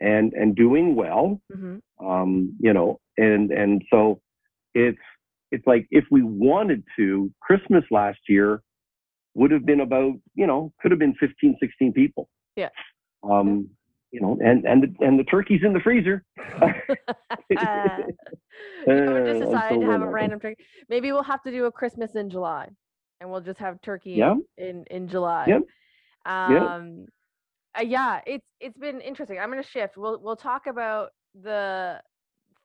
[0.00, 1.80] and and doing well Mhm.
[2.00, 4.20] um, you know, and and so
[4.74, 4.98] it's
[5.52, 8.60] it's like if we wanted to, Christmas last year
[9.34, 12.28] would have been about you know could have been 15, 16 people.
[12.56, 12.70] Yeah.
[13.30, 13.68] Um,
[14.12, 16.24] you know, and and the and the turkey's in the freezer.
[17.50, 20.64] you know, we're just Uh, to have a random turkey.
[20.88, 22.68] Maybe we'll have to do a Christmas in July,
[23.20, 24.34] and we'll just have turkey Yeah.
[24.58, 25.46] in in July.
[25.46, 25.62] Yep.
[26.24, 27.06] Um,
[27.78, 29.38] uh, yeah, it's it's been interesting.
[29.38, 29.96] I'm gonna shift.
[29.96, 31.10] We'll we'll talk about
[31.42, 32.00] the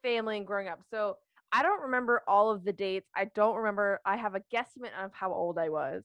[0.01, 0.79] family and growing up.
[0.89, 1.17] So
[1.51, 3.07] I don't remember all of the dates.
[3.15, 3.99] I don't remember.
[4.05, 6.03] I have a guesstimate of how old I was.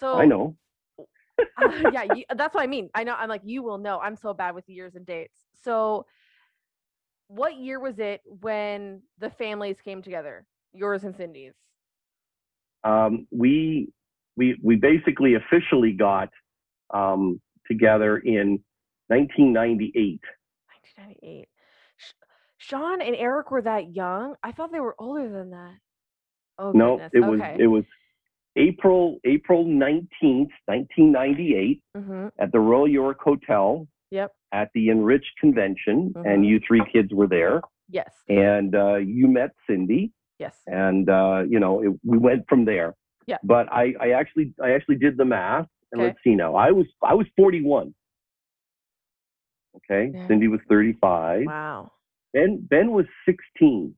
[0.00, 0.56] So I know.
[1.56, 2.90] Uh, yeah, you, that's what I mean.
[2.94, 3.14] I know.
[3.14, 3.98] I'm like, you will know.
[4.00, 5.38] I'm so bad with years and dates.
[5.54, 6.06] So,
[7.28, 10.46] what year was it when the families came together?
[10.72, 11.54] Yours and Cindy's.
[12.84, 13.92] Um, we
[14.36, 16.30] we we basically officially got
[16.92, 18.60] um, together in
[19.08, 20.20] 1998.
[20.94, 21.48] 1998.
[21.96, 22.12] Sh-
[22.58, 24.34] Sean and Eric were that young.
[24.42, 25.74] I thought they were older than that.
[26.58, 27.10] Oh No, goodness.
[27.14, 27.56] it was okay.
[27.58, 27.84] it was
[28.56, 32.28] April April 19th, 1998 mm-hmm.
[32.38, 34.32] at the Royal York Hotel Yep.
[34.52, 36.26] at the Enriched Convention, Mhm.
[36.26, 38.12] and you three kids were there, Yes.
[38.28, 40.10] and uh, you met Cindy,
[40.40, 40.60] Yes.
[40.66, 42.94] and uh, you know it, we went from there.
[43.26, 43.38] Yeah.
[43.44, 46.08] But I, I actually I actually did the math, and Okay.
[46.08, 46.56] let's see now.
[46.56, 47.94] I was I was 41.
[49.76, 50.26] Okay, Yeah.
[50.26, 51.46] Cindy was 35.
[51.46, 51.92] Wow.
[52.32, 53.94] Ben Ben was 16,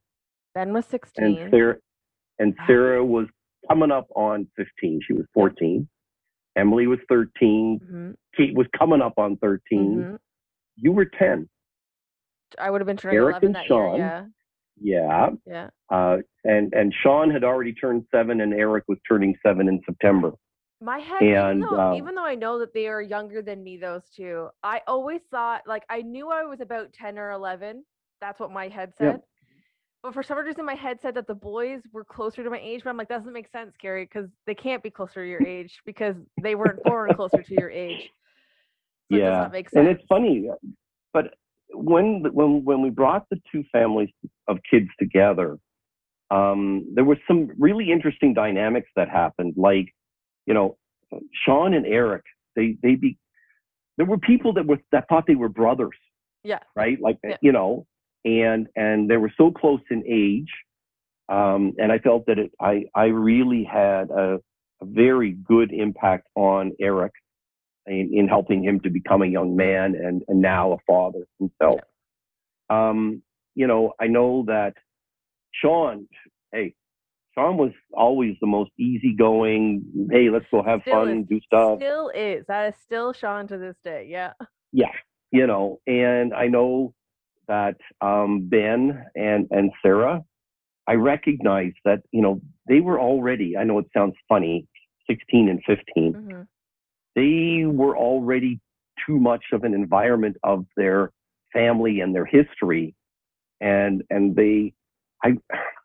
[0.54, 1.24] Ben was 16.
[1.38, 1.76] and Sarah
[2.38, 2.66] and Wow.
[2.66, 3.28] Sarah was
[3.68, 5.00] coming up on 15.
[5.06, 5.88] She was 14.
[6.56, 7.80] Emily was 13.
[7.80, 10.04] Mhm, Kate was coming up on 13.
[10.04, 10.18] mhm.
[10.76, 11.48] You were 10.
[12.58, 13.96] I would have been turning Eric 11 and that Sean.
[13.96, 14.04] year.
[14.04, 14.26] Yeah.
[14.80, 15.30] Yeah.
[15.46, 15.70] Yeah.
[15.90, 20.32] Uh, and and Sean had already turned seven, and Eric was turning seven in September.
[20.80, 23.62] My head, even And, though, um, even though I know that they are younger than
[23.62, 27.84] me, those two, I always thought like I knew I was about 10 or 11.
[28.20, 29.22] That's what my head said.
[30.02, 32.82] But for some reason, my head said that the boys were closer to my age.
[32.82, 35.42] But I'm like, that doesn't make sense, Gary, because they can't be closer to your
[35.46, 38.10] age because they weren't born closer to your age.
[39.10, 39.68] So yeah, sense.
[39.74, 40.48] and it's funny,
[41.12, 41.34] but
[41.74, 44.08] when when when we brought the two families
[44.48, 45.58] of kids together,
[46.30, 49.54] um, there was some really interesting dynamics that happened.
[49.56, 49.94] Like,
[50.46, 50.78] you know,
[51.44, 52.24] Sean and Eric,
[52.56, 53.18] they they be
[53.98, 55.96] there were people that were that thought they were brothers.
[56.42, 56.60] Yeah.
[56.74, 57.00] Right.
[57.00, 57.36] Like Yeah.
[57.42, 57.86] you know,
[58.24, 60.50] and and they were so close in age,
[61.28, 64.38] um, and I felt that it I I really had a,
[64.80, 67.12] a very good impact on Eric
[67.86, 71.80] in, in helping him to become a young man and, and now a father himself.
[72.70, 73.22] Um,
[73.54, 74.74] you know, I know that
[75.52, 76.08] Sean,
[76.52, 76.74] hey,
[77.34, 80.08] Sean was always the most easygoing.
[80.10, 81.12] Hey, let's go have Still fun is.
[81.12, 81.78] and do stuff.
[81.78, 82.44] Still is.
[82.48, 84.06] That is still Sean to this day.
[84.08, 84.32] Yeah.
[84.72, 84.92] Yeah,
[85.30, 86.94] you know, and I know
[87.48, 90.22] that um, Ben and and Sarah,
[90.86, 94.66] I recognized that, you know, they were already, I know it sounds funny,
[95.08, 96.42] 16 and 15, hmm
[97.14, 98.58] they were already
[99.06, 101.12] too much of an environment of their
[101.52, 102.94] family and their history.
[103.60, 104.72] And, and they,
[105.22, 105.34] I,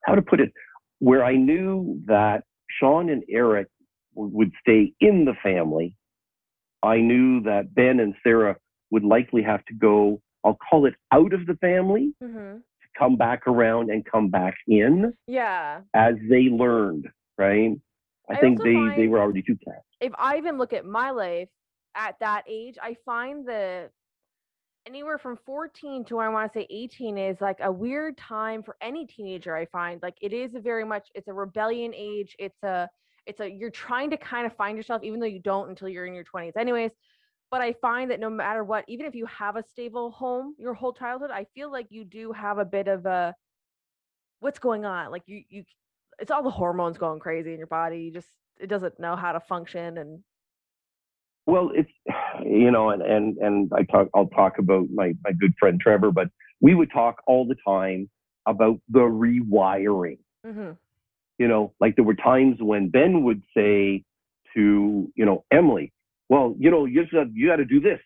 [0.05, 0.53] how to put it,
[0.99, 2.43] where I knew that
[2.79, 3.67] Sean and Eric
[4.15, 5.95] would stay in the family,
[6.81, 8.55] I knew that Ben and Sarah
[8.89, 12.57] would likely have to go, I'll call it out of the family, hmm
[12.97, 15.81] come back around and come back in Yeah.
[15.93, 17.71] as they learned, right?
[18.27, 19.85] I, I think they, they were already too cast.
[20.01, 21.49] if I even look at my life
[21.93, 23.91] at that age, I find the
[24.87, 28.77] anywhere from 14 to I want to say 18 is like a weird time for
[28.81, 29.55] any teenager.
[29.55, 32.35] I find like it is a very much it's a rebellion age.
[32.39, 32.89] It's a
[33.25, 36.05] it's a you're trying to kind of find yourself even though you don't until you're
[36.05, 36.55] in your 20s.
[36.57, 36.91] Anyways,
[37.51, 40.73] but I find that no matter what, even if you have a stable home your
[40.73, 43.35] whole childhood, I feel like you do have a bit of a
[44.39, 45.11] what's going on.
[45.11, 45.63] Like you you
[46.19, 47.99] it's all the hormones going crazy in your body.
[47.99, 48.29] You just
[48.59, 50.23] it doesn't know how to function and
[51.45, 51.89] Well, it's
[52.43, 54.09] you know, and and and I talk.
[54.13, 56.27] I'll talk about my my good friend Trevor, but
[56.59, 58.09] we would talk all the time
[58.45, 60.19] about the rewiring.
[60.45, 60.71] hmm
[61.39, 64.03] You know, like there were times when Ben would say
[64.55, 65.93] to you know Emily,
[66.29, 67.99] "Well, you know, you just got, you got to do this,"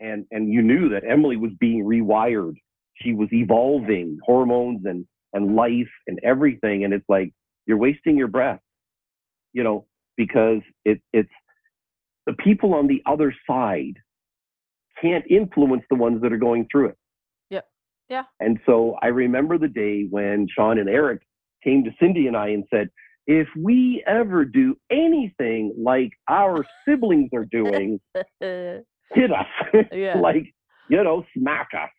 [0.00, 2.54] and and you knew that Emily was being rewired.
[2.96, 7.32] She was evolving hormones and and life and everything, and it's like
[7.66, 8.60] you're wasting your breath.
[9.52, 11.28] You know, because it it's
[12.26, 13.94] the people on the other side
[15.00, 16.96] can't influence the ones that are going through it.
[17.50, 17.64] Yep.
[18.08, 18.22] Yeah.
[18.40, 21.22] And so I remember the day when Sean and Eric
[21.64, 22.88] came to Cindy and I and said,
[23.26, 28.00] if we ever do anything like our siblings are doing,
[28.40, 28.84] hit
[29.32, 29.84] us.
[29.92, 30.18] Yeah.
[30.22, 30.52] like,
[30.88, 31.90] you know, smack us.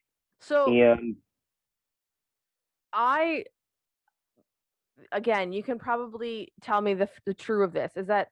[0.42, 1.16] so And
[2.92, 3.46] I
[5.12, 8.30] again, you can probably tell me the the true of this is that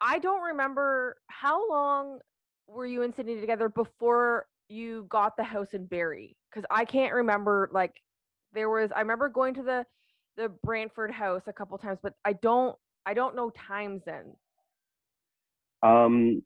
[0.00, 2.18] I don't remember how long
[2.66, 7.14] were you and Cindy together before you got the house in Barrie because I can't
[7.14, 7.94] remember like
[8.52, 9.86] there was I remember going to the
[10.36, 14.34] the Brantford house a couple times but I don't I don't know times then.
[15.82, 16.42] um,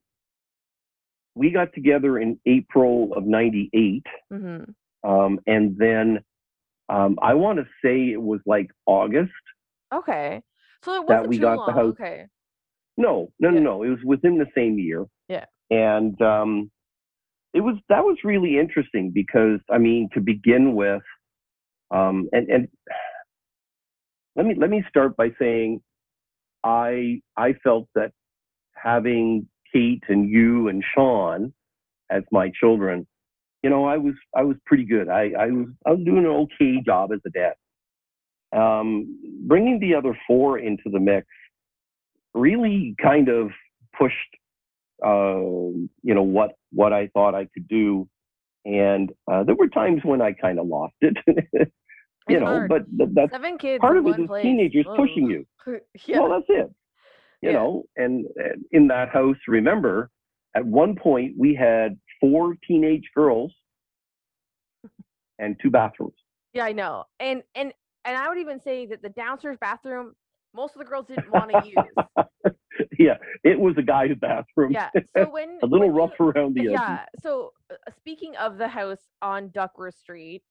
[1.34, 4.02] we got together in April of 98.
[4.32, 4.74] Mhm.
[5.04, 6.18] Um, and then
[6.88, 9.30] um, I want to say it was like August.
[9.94, 10.42] Okay.
[10.82, 12.26] So it That wasn't we too got the house- Okay.
[12.96, 13.60] No, no, Yeah.
[13.60, 13.82] no, no.
[13.84, 15.06] It was within the same year.
[15.28, 15.44] Yeah.
[15.70, 16.72] And um,
[17.54, 21.02] it was that was really interesting because I mean, to begin with,
[21.92, 22.68] um, and and
[24.38, 25.80] let me let me start by saying,
[26.62, 28.12] I I felt that
[28.72, 31.52] having Kate and you and Sean
[32.08, 33.06] as my children,
[33.64, 35.08] you know, I was I was pretty good.
[35.08, 37.54] I I was I was doing an okay job as a dad.
[38.56, 41.26] Um, bringing the other four into the mix
[42.32, 43.50] really kind of
[43.98, 44.14] pushed
[45.04, 45.34] uh,
[46.02, 48.08] you know what what I thought I could do,
[48.64, 51.16] and uh, there were times when I kind of lost it,
[52.34, 52.46] you know.
[52.46, 52.68] hard.
[52.68, 54.42] But th- that's Seven kids part of it is place.
[54.42, 54.96] teenagers Whoa.
[54.96, 55.46] pushing you.
[56.06, 56.20] yeah.
[56.20, 56.70] Well, that's it.
[57.42, 57.52] You Yeah.
[57.52, 60.10] know, and, and in that house, remember,
[60.56, 63.52] at one point we had four teenage girls
[65.38, 66.14] and two bathrooms.
[66.52, 67.04] Yeah, I know.
[67.20, 67.72] And and
[68.04, 70.14] and I would even say that the downstairs bathroom,
[70.54, 72.54] most of the girls didn't want to use.
[72.98, 73.14] yeah,
[73.44, 74.72] it was a guy's bathroom.
[74.72, 74.88] Yeah.
[75.16, 76.72] So when a little when you- rough around the edges.
[76.80, 77.04] Yeah.
[77.22, 80.42] So uh, speaking of the house on Duckworth Street,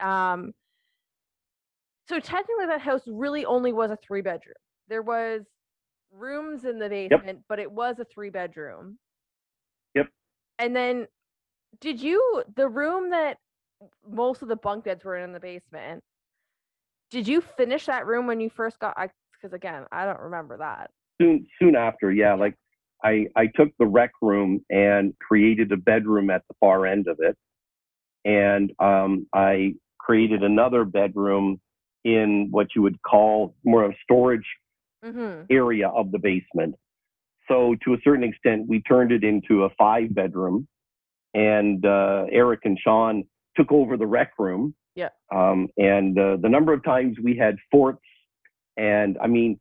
[0.00, 0.52] um,
[2.08, 4.54] so technically that house really only was a three bedroom.
[4.88, 5.42] There was
[6.12, 8.98] rooms in the basement, but it was a three bedroom.
[9.94, 10.08] Yep.
[10.58, 11.06] And then,
[11.80, 13.38] did you the room that
[14.08, 16.02] most of the bunk beds were in the basement?
[17.10, 18.94] Did you finish that room when you first got?
[18.96, 19.08] I
[19.40, 20.90] because again, I don't remember that.
[21.20, 22.54] soon soon after yeah like
[23.04, 27.18] i i took the rec room and created a bedroom at the far end of
[27.20, 27.36] it
[28.24, 31.60] and um i created another bedroom
[32.04, 34.46] in what you would call more of a storage
[35.04, 35.46] Mm-hmm.
[35.50, 36.76] area of the basement
[37.48, 40.68] so to a certain extent we turned it into a five bedroom
[41.34, 43.24] and uh eric and sean
[43.56, 45.08] took over the rec room Yeah.
[45.34, 48.04] um and uh, the number of times we had forts
[48.76, 49.58] and i mean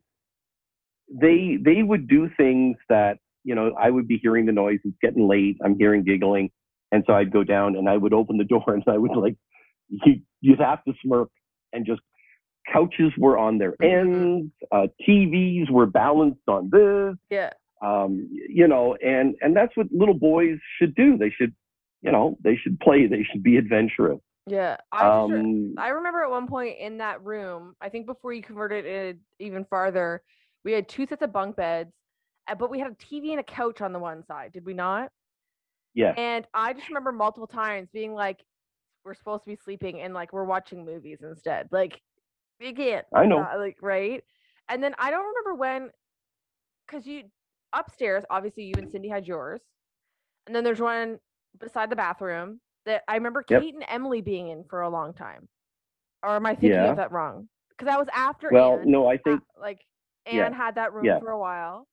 [1.20, 4.80] they they would do things that you know I would be hearing the noise.
[4.84, 5.58] It's getting late.
[5.64, 6.52] I'm hearing giggling,
[6.92, 9.36] and so I'd go down and I would open the door and I would like
[9.90, 11.30] you you'd have to smirk
[11.74, 12.02] and just
[12.72, 13.86] couches were on their Mhm.
[13.86, 17.52] ends, uh, TVs were balanced on this, Yeah.
[17.82, 21.18] um, you know, and and that's what little boys should do.
[21.18, 21.54] They should
[22.02, 23.08] you know they should play.
[23.08, 24.20] They should be adventurous.
[24.48, 28.08] Yeah, I just re- Um, I remember at one point in that room, I think
[28.08, 30.24] before you converted it even farther,
[30.64, 31.94] we had two sets of bunk beds,
[32.48, 34.74] uh, but we had a TV and a couch on the one side, did we
[34.74, 35.12] not?
[35.94, 36.14] Yeah.
[36.18, 38.44] And I just remember multiple times being like,
[39.06, 41.68] we're supposed to be sleeping and like we're watching movies instead.
[41.72, 42.02] Like,
[42.62, 43.06] you can't.
[43.14, 43.40] I know.
[43.40, 44.24] uh, like, right?
[44.70, 45.92] And then I don't remember when,
[46.88, 47.24] because you
[47.74, 49.62] upstairs, obviously you and Cindy had yours.
[50.48, 51.20] And then there's one
[51.60, 53.62] beside the bathroom that I remember Yep.
[53.62, 55.48] Kate and Emily being in for a long time.
[56.24, 56.90] Or am I thinking Yeah.
[56.92, 57.48] of that wrong?
[57.70, 59.80] Because that was after Well, Anne, no, I uh, think like
[60.32, 61.20] yeah, Anne had that room yeah.
[61.20, 61.88] for a while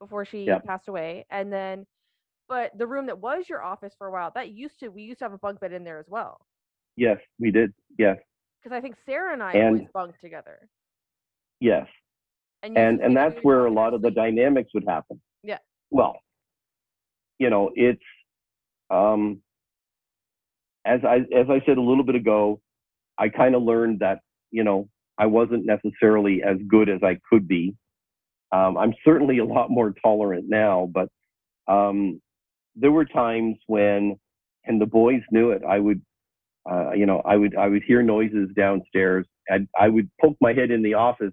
[0.00, 0.64] before she Yep.
[0.64, 1.26] passed away.
[1.30, 1.86] And then
[2.48, 5.18] but the room that was your office for a while, that used to we used
[5.20, 6.46] to have a bunk bed in there as well.
[6.96, 7.72] yes, we did.
[7.98, 8.18] Yes,
[8.64, 10.68] Because I think Sarah and I And- always bunked together.
[11.60, 11.86] yes.
[12.62, 15.20] And and and that's where a lot of the dynamics would happen.
[15.42, 15.58] Yeah.
[15.90, 16.18] Well,
[17.38, 18.02] you know, it's
[18.88, 19.42] um,
[20.86, 22.62] as I as I said a little bit ago,
[23.18, 24.88] I kind of learned that you know
[25.18, 27.76] I wasn't necessarily as good as I could be.
[28.50, 31.10] Um, I'm certainly a lot more tolerant now, but
[31.70, 32.22] um,
[32.76, 34.18] there were times when,
[34.64, 35.62] and the boys knew it.
[35.68, 36.00] I would,
[36.70, 39.26] uh, you know, I would I would hear noises downstairs.
[39.48, 41.32] and I would poke my head in the office,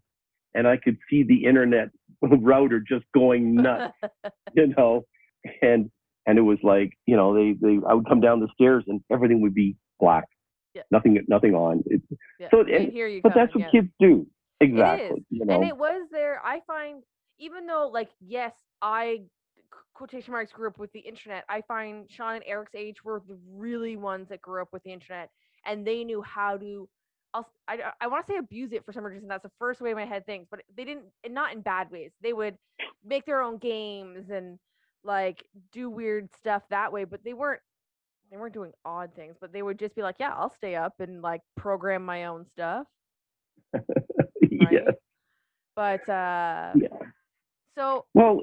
[0.54, 1.90] and I could see the internet
[2.22, 3.94] router just going nuts,
[4.54, 5.04] you know,
[5.62, 5.90] and
[6.28, 9.02] and it was like, you know, they they I would come down the stairs and
[9.12, 10.26] everything would be black,
[10.76, 10.84] Yeah.
[10.92, 11.84] nothing nothing on.
[11.88, 12.02] It,
[12.40, 12.48] yeah.
[12.52, 13.72] so and- but that's what yeah.
[13.82, 14.28] kids do.
[14.60, 15.26] Exactly.
[15.32, 15.56] You know.
[15.56, 16.40] And it was there.
[16.46, 17.02] I find,
[17.40, 19.22] even though, like, yes, I
[19.94, 21.44] quotation marks grew up with the internet.
[21.50, 24.92] I find Sean and Eric's age were the really ones that grew up with the
[24.92, 25.30] internet,
[25.66, 26.88] and they knew how to.
[27.34, 29.28] I'll, I, I want to say abuse it for some reason.
[29.30, 32.12] That's the first way my head thinks, but they didn't, and not in bad ways.
[32.22, 32.58] They would
[33.06, 34.60] make their own games and
[35.04, 37.62] like do weird stuff that way, but they weren't.
[38.30, 40.94] They weren't doing odd things, but they would just be like, "Yeah, I'll stay up
[41.00, 42.88] and like program my own stuff."
[44.60, 44.74] Right?
[44.74, 44.96] yes.
[45.76, 46.88] But uh, Yeah.
[47.78, 48.42] so Well,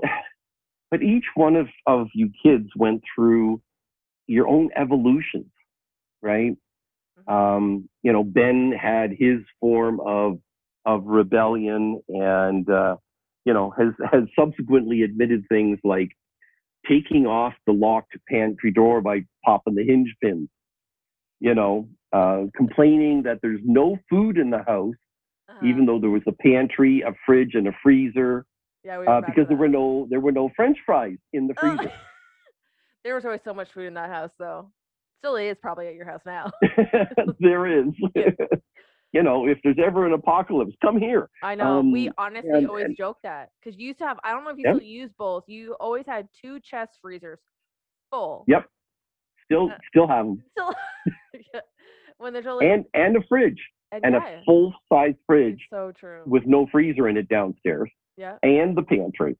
[0.91, 3.61] but each one of, of you kids went through
[4.27, 5.51] your own evolutions,
[6.23, 6.57] right?
[7.19, 7.33] Mhm.
[7.33, 10.39] Um, you know, Ben had his form of
[10.85, 12.97] of rebellion, and uh,
[13.45, 16.11] you know has has subsequently admitted things like
[16.89, 20.49] taking off the locked pantry door by popping the hinge pins.
[21.41, 24.95] You know, uh, complaining that there's no food in the house,
[25.49, 25.67] uh-huh.
[25.67, 28.45] even though there was a pantry, a fridge, and a freezer
[28.85, 31.77] yeah, we uh, because there were no there were no French fries in the Oh.
[31.77, 31.93] freezer.
[33.05, 34.71] there was always so much food in that house, though.
[35.19, 36.51] Still is probably at your house now.
[37.41, 37.87] there is.
[38.15, 38.31] Yeah.
[39.13, 41.31] you know, if there's ever an apocalypse, come here.
[41.43, 41.81] I know.
[41.81, 44.19] we Um, honestly and- always and- joke that because you used to have.
[44.23, 44.77] I don't know if you Yep.
[44.77, 45.45] still use both.
[45.49, 47.39] You always had two chest freezers
[48.11, 48.45] full.
[48.49, 48.67] Yep.
[49.47, 50.75] Still, Uh, still have them, Still,
[51.55, 51.61] yeah.
[52.19, 53.59] when there's only and and a fridge
[53.93, 56.21] and, and yeah, a full size fridge it's so true.
[56.27, 58.37] with no freezer in it downstairs, yeah.
[58.43, 59.37] and the pantry.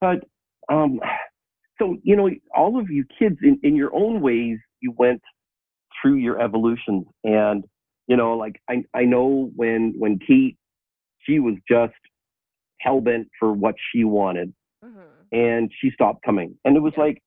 [0.00, 0.24] But
[0.70, 1.00] um,
[1.78, 5.22] so you know, all of you kids in in your own ways, you went
[6.02, 7.64] through your evolutions, and
[8.08, 10.56] you know, like I I know when when Kate,
[11.20, 11.94] she was just
[12.80, 14.52] hell bent for what she wanted.
[14.82, 15.00] hmm
[15.32, 16.56] and she stopped coming.
[16.64, 17.04] And it was Yeah.
[17.06, 17.22] like,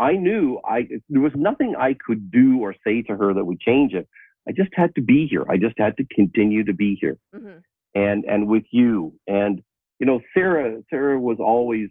[0.00, 3.60] I knew I there was nothing I could do or say to her that would
[3.60, 4.08] change it.
[4.48, 5.44] I just had to be here.
[5.48, 7.16] I just had to continue to be here.
[7.34, 7.58] hmm
[7.94, 9.14] And and with you.
[9.28, 9.62] And
[9.98, 11.88] you know, Sarah Sarah was always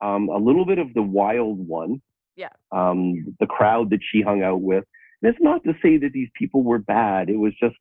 [0.00, 2.00] um, a little bit of the wild one.
[2.36, 2.48] Yeah.
[2.72, 4.84] Um, the crowd that she hung out with.
[5.22, 7.28] And it's not to say that these people were bad.
[7.28, 7.76] It was just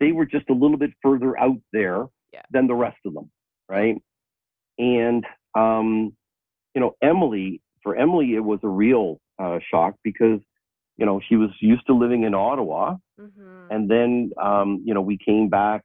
[0.00, 2.42] they were just a little bit further out there Yeah.
[2.50, 3.30] than the rest of them,
[3.68, 3.96] right?
[4.78, 6.14] And um,
[6.74, 10.40] you know, Emily, for Emily, it was a real uh, shock because,
[10.96, 12.96] you know, she was used to living in Ottawa.
[13.18, 15.84] hmm And then, um, you know, we came back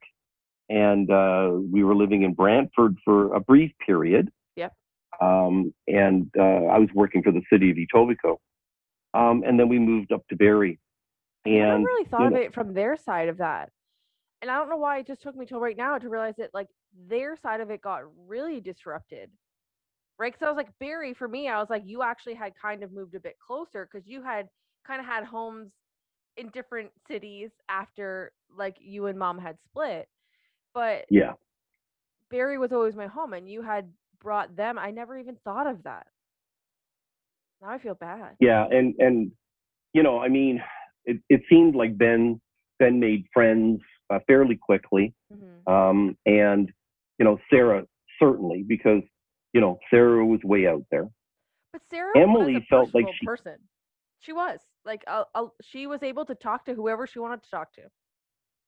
[0.70, 4.30] and uh, we were living in Brantford for a brief period.
[4.54, 4.72] Yep.
[5.20, 8.38] Um, and uh, I was working for the city of Etobicoke.
[9.12, 10.78] Um, and then we moved up to Barrie.
[11.44, 13.70] I never And, really thought of know, it from their side of that.
[14.40, 16.50] And I don't know why it just took me till right now to realize that
[16.54, 16.68] like
[17.08, 19.28] their side of it got really disrupted.
[20.18, 20.32] Right?
[20.32, 22.92] Because I was like, Barrie, for me, I was like, you actually had kind of
[22.92, 24.48] moved a bit closer because you had
[24.86, 25.72] kind of had homes
[26.36, 30.08] in different cities after like you and mom had split.
[30.74, 31.32] But yeah.
[32.30, 33.90] Barrie was always my home and you had
[34.22, 34.78] brought them.
[34.78, 36.06] I never even thought of that.
[37.60, 38.36] Now I feel bad.
[38.40, 38.66] Yeah.
[38.70, 39.32] And, and,
[39.92, 40.62] you know, I mean,
[41.04, 42.40] it, it seemed like Ben,
[42.78, 45.12] Ben made friends uh, fairly quickly.
[45.32, 46.70] hmm Um, and,
[47.18, 47.84] you know, Sarah
[48.18, 49.02] certainly, because,
[49.52, 51.08] you know, Sarah was way out there.
[51.72, 53.56] But Sarah Emily was a felt like she- person.
[54.20, 57.50] She was like, uh, uh, she was able to talk to whoever she wanted to
[57.50, 57.82] talk to.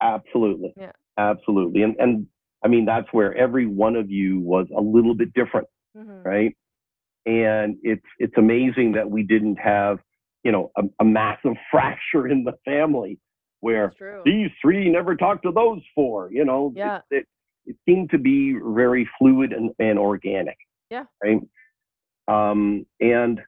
[0.02, 0.74] Absolutely.
[0.76, 0.92] Yeah.
[1.18, 1.82] Absolutely.
[1.82, 2.26] And and
[2.64, 6.56] I mean that's where every one of you was a little bit different, hmm right?
[7.26, 9.98] And it's it's amazing that we didn't have,
[10.42, 13.18] you know, a, a massive fracture in the family
[13.60, 13.92] where
[14.24, 16.30] these three never talked to those four.
[16.32, 17.00] You know, Yeah.
[17.10, 17.26] it, it,
[17.66, 20.56] it seemed to be very fluid and, and organic.
[20.90, 21.04] Yeah.
[21.22, 21.40] Right.
[22.28, 23.40] Um, and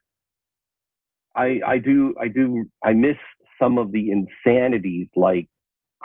[1.35, 3.17] I I do I do I miss
[3.61, 5.47] some of the insanities like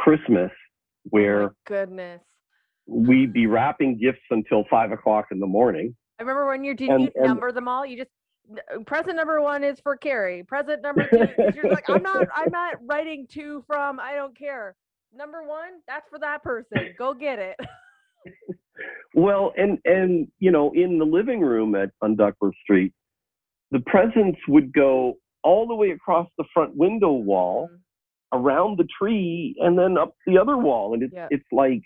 [0.05, 0.51] Christmas
[1.11, 2.21] where Oh goodness.
[2.87, 5.95] we'd be wrapping gifts until five o'clock in the morning.
[6.19, 7.85] I remember when you did And- you and- number them all.
[7.87, 8.11] You just
[8.87, 10.43] present number one is for Carrie.
[10.43, 12.27] Present number two, You're like, I'm not.
[12.35, 14.01] I'm not writing two from.
[14.01, 14.75] I don't care.
[15.15, 16.95] Number one, that's for that person.
[16.99, 17.57] Go get it.
[19.15, 22.93] Well, and and you know, in the living room at on Duckworth Street,
[23.71, 27.79] the presents would go all the way across the front window wall, Mm,
[28.33, 30.95] around the tree, and then up the other wall.
[30.95, 31.83] And it's it's like,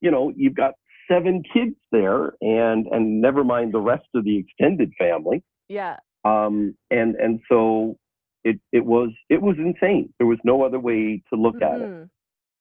[0.00, 0.74] you know, you've got
[1.10, 5.42] seven kids there, and and never mind the rest of the extended family.
[5.68, 5.96] Yeah.
[6.24, 7.96] Um, and and so
[8.44, 10.12] it it was it was insane.
[10.18, 11.88] There was no other way to look at it.
[11.88, 12.08] Mhm.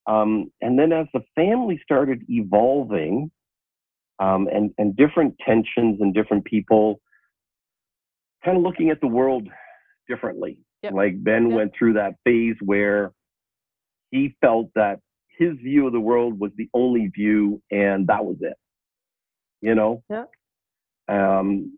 [0.07, 3.31] Um, and then as the family started evolving,
[4.19, 6.99] um, and and different tensions and different people
[8.43, 9.47] kind of looking at the world
[10.07, 10.59] differently.
[10.85, 10.93] Yep.
[10.93, 11.55] Like Ben Yep.
[11.55, 13.11] went through that phase where
[14.11, 14.99] he felt that
[15.37, 18.55] his view of the world was the only view, and that was it.
[19.61, 20.03] You know.
[20.09, 20.25] Yeah.
[21.07, 21.77] Um,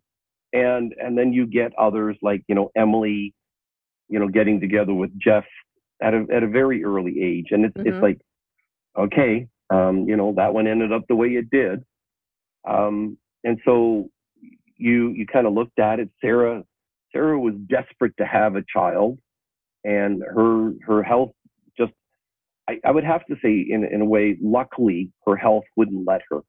[0.54, 3.34] and and then you get others like you know Emily,
[4.10, 5.46] you know, getting together with Jeff
[6.02, 7.88] at a at a very early age, and it's Mhm.
[7.88, 8.20] it's like,
[8.98, 11.84] okay, um, you know, that one ended up the way it did,
[12.66, 14.10] um, and so
[14.78, 16.10] you you kind of looked at it.
[16.22, 16.64] Sarah
[17.14, 19.18] Sarah was desperate to have a child,
[19.84, 21.32] and her her health
[21.78, 21.94] just
[22.70, 26.22] I, I would have to say in in a way, luckily her health wouldn't let
[26.30, 26.42] her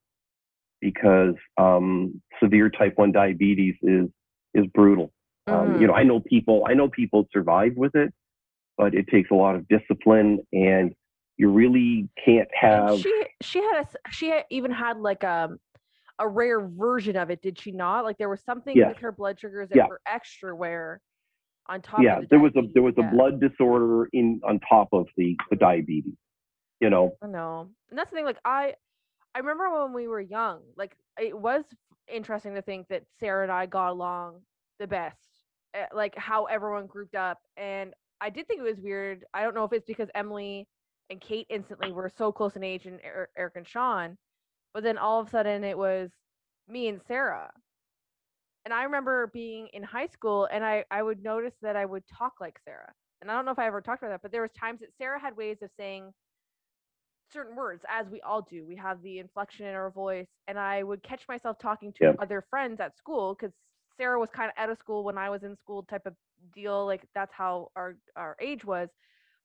[0.80, 4.08] because um, severe type one diabetes is
[4.54, 5.12] is brutal.
[5.46, 5.80] Um, Mhm.
[5.80, 8.12] you know, I know people I know people survive with it,
[8.76, 10.94] but it takes a lot of discipline, and
[11.36, 12.98] you really can't have.
[12.98, 15.50] she she had a she had even had like a
[16.18, 18.04] a rare version of it, did she not?
[18.04, 18.88] Like there was something Yes.
[18.88, 19.86] with her blood sugars that Yeah.
[19.86, 21.00] were extra rare
[21.66, 23.08] on top yeah, the there was a there was Yeah.
[23.08, 26.16] a blood disorder in on top of the the diabetes.
[26.80, 27.70] You know, I know.
[27.90, 28.74] And that's the thing, like I
[29.34, 31.64] I remember when we were young, like it was
[32.08, 34.42] interesting to think that Sarah and I got along
[34.78, 35.28] the best.
[35.74, 37.38] eh, Like how everyone grouped up.
[37.56, 39.24] And I did think it was weird.
[39.34, 40.66] I don't know if it's because Emily
[41.10, 44.16] and Kate instantly were so close in age and Er- Eric and Sean,
[44.78, 46.08] but then all of a sudden it was
[46.68, 47.50] me and Sarah.
[48.64, 52.04] And I remember being in high school and I, I would notice that I would
[52.06, 52.92] talk like Sarah.
[53.20, 54.90] And I don't know if I ever talked about that, but there was times that
[54.96, 56.12] Sarah had ways of saying
[57.32, 60.82] certain words as we all do we have the inflection in our voice and i
[60.82, 62.16] would catch myself talking to Yep.
[62.20, 63.52] other friends at school because
[63.98, 66.14] sarah was kind of out of school when i was in school type of
[66.54, 68.88] deal like that's how our our age was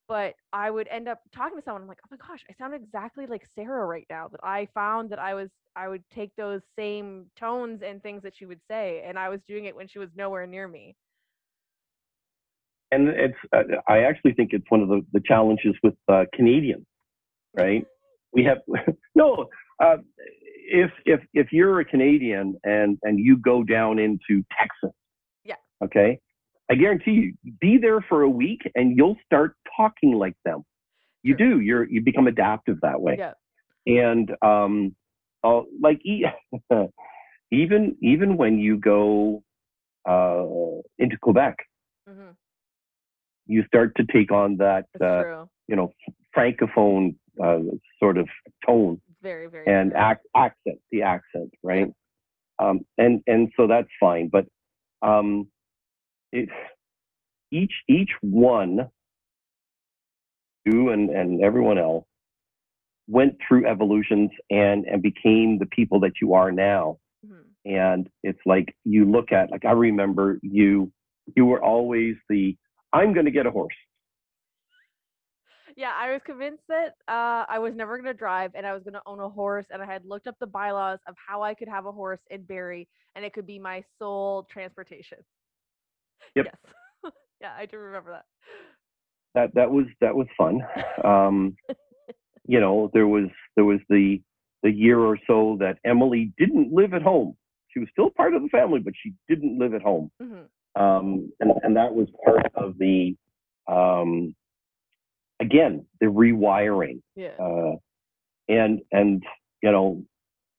[0.08, 2.74] but i would end up talking to someone i'm like oh my gosh i sound
[2.74, 6.62] exactly like sarah right now that i found that i was i would take those
[6.78, 10.00] same tones and things that she would say and i was doing it when she
[10.00, 10.96] was nowhere near me
[12.94, 16.86] and it's uh, I actually think it's one of the the challenges with uh, Canadians,
[17.56, 17.86] right?
[18.36, 18.58] We have
[19.16, 19.46] no.
[19.80, 24.96] Uh, if if if you're a Canadian and and you go down into Texas,
[25.44, 25.58] Yeah.
[25.84, 26.20] okay,
[26.72, 27.12] I guarantee
[27.44, 30.64] you, be there for a week and you'll start talking like them.
[31.24, 31.56] You True.
[31.56, 31.60] do.
[31.62, 33.16] You're you become adaptive that way.
[33.18, 33.34] yeah
[33.86, 34.96] and um,
[35.44, 36.02] uh, like
[37.52, 39.44] even even when you go
[40.08, 40.46] uh,
[41.00, 41.56] into Quebec,
[42.08, 42.32] hmm
[43.46, 45.92] you start to take on that uh, you know
[46.36, 47.60] francophone uh,
[48.00, 48.28] sort of
[48.66, 50.02] tone very very and true.
[50.02, 51.88] ac- accent, the accent, right?
[52.60, 54.46] Um, and and so that's fine, but
[55.02, 55.48] um,
[56.34, 56.50] it,
[57.52, 58.90] each each one,
[60.66, 62.06] you and and everyone else,
[63.08, 66.98] went through evolutions and and became the people that you are now.
[67.26, 67.46] Mhm.
[67.66, 70.92] And it's like you look at like I remember you
[71.36, 72.58] you were always the
[72.92, 73.76] I'm going to get a horse.
[75.76, 78.84] Yeah, I was convinced that uh, I was never going to drive and I was
[78.84, 79.66] going to own a horse.
[79.72, 82.44] And I had looked up the bylaws of how I could have a horse in
[82.44, 85.18] Barrie and it could be my sole transportation.
[86.36, 86.46] Yep.
[86.46, 86.74] Yes.
[87.42, 88.26] yeah, I do remember that.
[89.36, 90.62] that that was that was fun.
[91.04, 91.56] Um,
[92.48, 94.22] you know, there was there was the
[94.64, 97.36] the year or so that Emily didn't live at home.
[97.70, 100.12] She was still part of the family, but she didn't live at home.
[100.22, 100.44] hmm
[100.76, 103.16] um, and and that was part of the
[103.68, 104.34] um,
[105.40, 107.02] again the rewiring.
[107.16, 107.36] Yeah.
[107.40, 107.76] Uh,
[108.50, 109.24] and and
[109.62, 110.04] you know,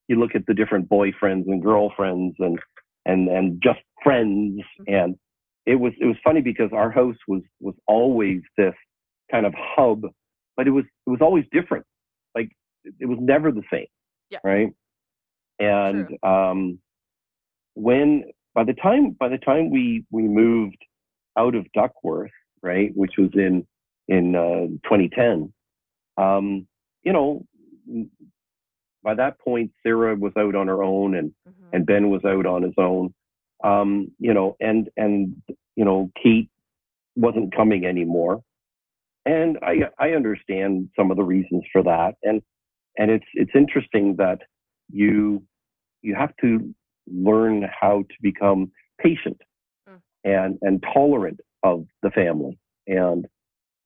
[0.08, 2.58] you look at the different boyfriends and girlfriends and
[3.06, 4.84] and and just friends, Mhm.
[5.02, 5.18] and
[5.66, 8.74] it was it was funny because our house was was always this
[9.30, 10.02] kind of hub,
[10.56, 11.84] but it was it was always different.
[12.34, 12.50] Like
[13.00, 13.86] it was never the same.
[14.30, 14.38] Yeah.
[14.44, 14.72] Right.
[15.58, 16.78] And um,
[17.74, 20.78] when by the time by the time we we moved
[21.36, 22.30] out of Duckworth,
[22.62, 23.66] right, which was in
[24.08, 25.52] in uh, 2010,
[26.18, 26.66] um,
[27.02, 27.44] you know,
[29.02, 31.68] by that point Sarah was out on her own and Mhm.
[31.72, 33.14] and Ben was out on his own.
[33.62, 35.40] Um, you know, and and
[35.76, 36.50] you know, Kate
[37.16, 38.42] wasn't coming anymore.
[39.24, 42.14] And I I understand some of the reasons for that.
[42.22, 42.42] And
[42.98, 44.40] and it's it's interesting that
[44.90, 45.42] you
[46.02, 46.74] you have to
[47.06, 49.40] learn how to become patient
[49.88, 50.00] Mm.
[50.24, 52.58] and and tolerant of the family.
[52.86, 53.26] And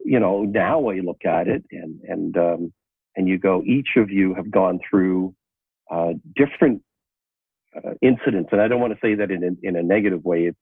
[0.04, 2.72] you know, now I look at it and and um,
[3.16, 5.34] and you go, each of you have gone through
[5.90, 6.82] uh, different
[7.76, 10.44] uh, incidents, and I don't want to say that in a, in a negative way.
[10.46, 10.58] It's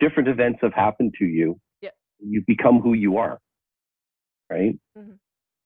[0.00, 1.58] different events have happened to you.
[1.80, 1.90] Yeah.
[2.18, 3.38] You become who you are,
[4.50, 4.78] right?
[4.96, 5.18] Mhm.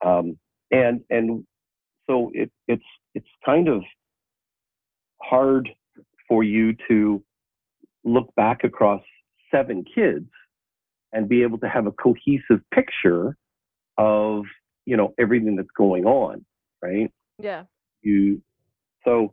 [0.05, 0.39] Um,
[0.71, 1.45] and and
[2.07, 2.85] so it it's
[3.15, 3.83] it's kind of
[5.23, 5.69] hard
[6.29, 7.23] for you to
[8.05, 9.03] look back across
[9.51, 10.29] seven kids
[11.13, 13.37] and be able to have a cohesive picture
[13.97, 14.45] of
[14.85, 16.45] you know everything that's going on,
[16.83, 17.11] right?
[17.39, 17.65] Yeah.
[18.03, 18.43] you
[19.05, 19.33] so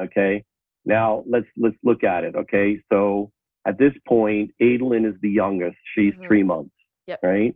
[0.00, 0.42] okay
[0.84, 3.30] now let's let's look at it okay so
[3.66, 6.26] at this point Adolin is the youngest she's Mhm.
[6.26, 6.74] three months
[7.06, 7.20] Yep.
[7.22, 7.54] right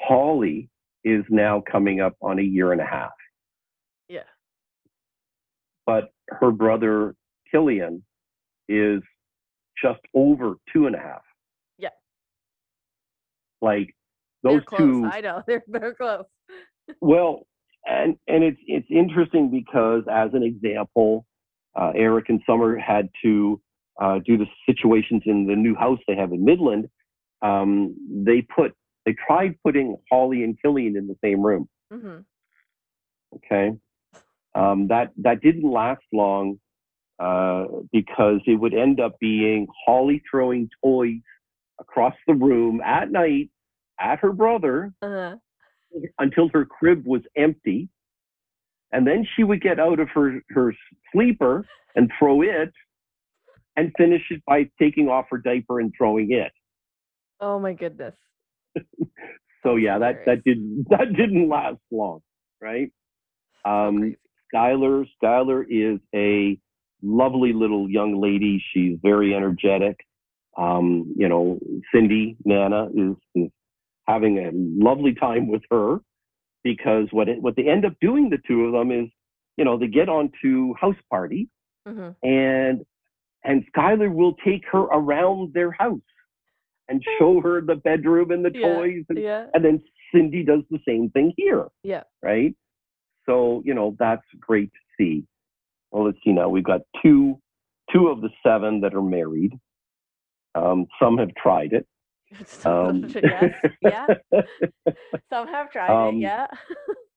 [0.00, 0.68] Holly
[1.04, 3.12] is now coming up on a year and a half
[4.08, 4.24] Yeah.
[5.86, 7.14] but her brother
[7.50, 8.04] Killian
[8.68, 9.02] is
[9.80, 11.22] just over two and a half
[11.78, 11.90] Yeah.
[13.60, 13.94] like
[14.42, 14.78] those close.
[14.80, 15.42] two I know.
[15.46, 16.24] They're they're close.
[17.00, 17.46] Well,
[17.86, 21.24] and and it's it's interesting because as an example,
[21.76, 23.60] uh, Eric and Summer had to
[24.00, 26.88] uh, due to situations in the new house they have in Midland.
[27.42, 31.68] Um, they put they tried putting Holly and Killian in the same room.
[31.92, 32.18] hmm
[33.36, 33.72] Okay,
[34.54, 36.58] um, that that didn't last long
[37.18, 41.20] uh, because it would end up being Holly throwing toys
[41.80, 43.50] across the room at night
[44.00, 45.36] at her brother Uh-huh.
[46.18, 47.88] until her crib was empty.
[48.94, 50.74] And then she would get out of her, her
[51.12, 52.72] sleeper and throw it
[53.76, 56.52] and finish it by taking off her diaper and throwing it.
[57.40, 58.14] Oh my goodness.
[59.64, 62.20] So yeah, that, that didn't that didn't last long,
[62.60, 62.90] right?
[63.64, 64.14] Um.
[64.54, 66.58] Skylar, Skylar is a
[67.02, 68.62] lovely little young lady.
[68.72, 69.96] She's very energetic.
[70.56, 71.58] Um, you know,
[71.92, 73.50] Cindy Nana is, is
[74.06, 75.98] having a lovely time with her
[76.64, 79.08] because what it, what they end up doing, the two of them, is
[79.56, 81.48] you know they get onto house party
[81.86, 82.16] Mhm.
[82.22, 82.84] and
[83.44, 86.00] and Skylar will take her around their house
[86.88, 89.46] and show her the bedroom and the Yeah, toys and, Yeah.
[89.54, 92.04] and then Cindy does the same thing here Yeah.
[92.22, 92.56] right?
[93.26, 95.26] So, you know, that's great to see.
[95.90, 96.48] Well, let's see now.
[96.48, 97.40] We've got two,
[97.92, 99.58] two of the seven that are married.
[100.54, 101.86] Um, some have tried it.
[102.64, 103.54] Um, yes.
[103.82, 104.06] Yeah.
[105.30, 106.20] Some have tried Um, it.
[106.20, 106.46] Yeah.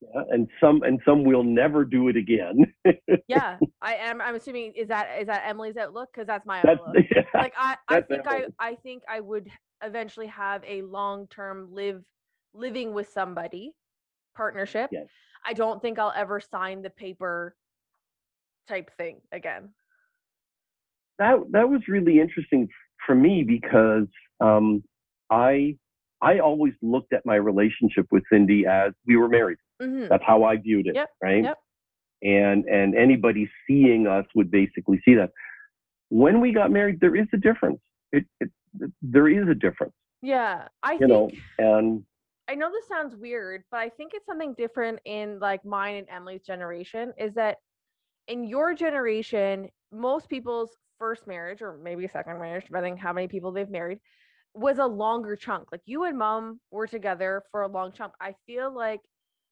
[0.01, 2.73] yeah, and some, and some will never do it again.
[3.27, 3.57] yeah.
[3.81, 4.21] I am.
[4.21, 7.05] I'm assuming is that is that Emily's outlook because that's my That's, outlook.
[7.15, 9.49] yeah, Like I, I think I, I think I would
[9.83, 12.03] eventually have a long term live
[12.53, 13.73] living with somebody
[14.35, 14.89] partnership.
[14.91, 15.07] Yes.
[15.45, 17.55] I don't think I'll ever sign the paper
[18.67, 19.69] type thing again.
[21.19, 22.67] that that was really interesting
[23.05, 24.07] for me because
[24.41, 24.83] um,
[25.29, 25.75] I
[26.21, 29.57] I always looked at my relationship with Cindy as we were married.
[29.81, 31.43] hmm That's how I viewed it, Yep, right?
[31.43, 31.57] yep.
[32.23, 35.31] And and anybody seeing us would basically see that.
[36.09, 37.79] When we got married, there is a difference.
[38.13, 38.49] It, it,
[39.01, 40.67] there is a difference, Yeah.
[40.81, 41.29] I you think know.
[41.59, 42.03] And
[42.47, 46.07] I know this sounds weird, but I think it's something different in like mine and
[46.09, 47.57] Emily's generation is that
[48.29, 53.51] in your generation, most people's first marriage or maybe second marriage, depending how many people
[53.51, 53.99] they've married,
[54.53, 55.71] was a longer chunk.
[55.71, 58.13] Like you and mom were together for a long chunk.
[58.21, 59.01] I feel like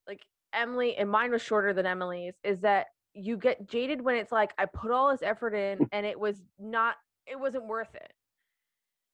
[0.07, 0.21] like
[0.53, 4.53] Emily and mine was shorter than Emily's, is that you get jaded when it's like
[4.57, 5.87] I put all this effort in mm.
[5.91, 6.95] and it was not
[7.27, 8.11] it wasn't worth it.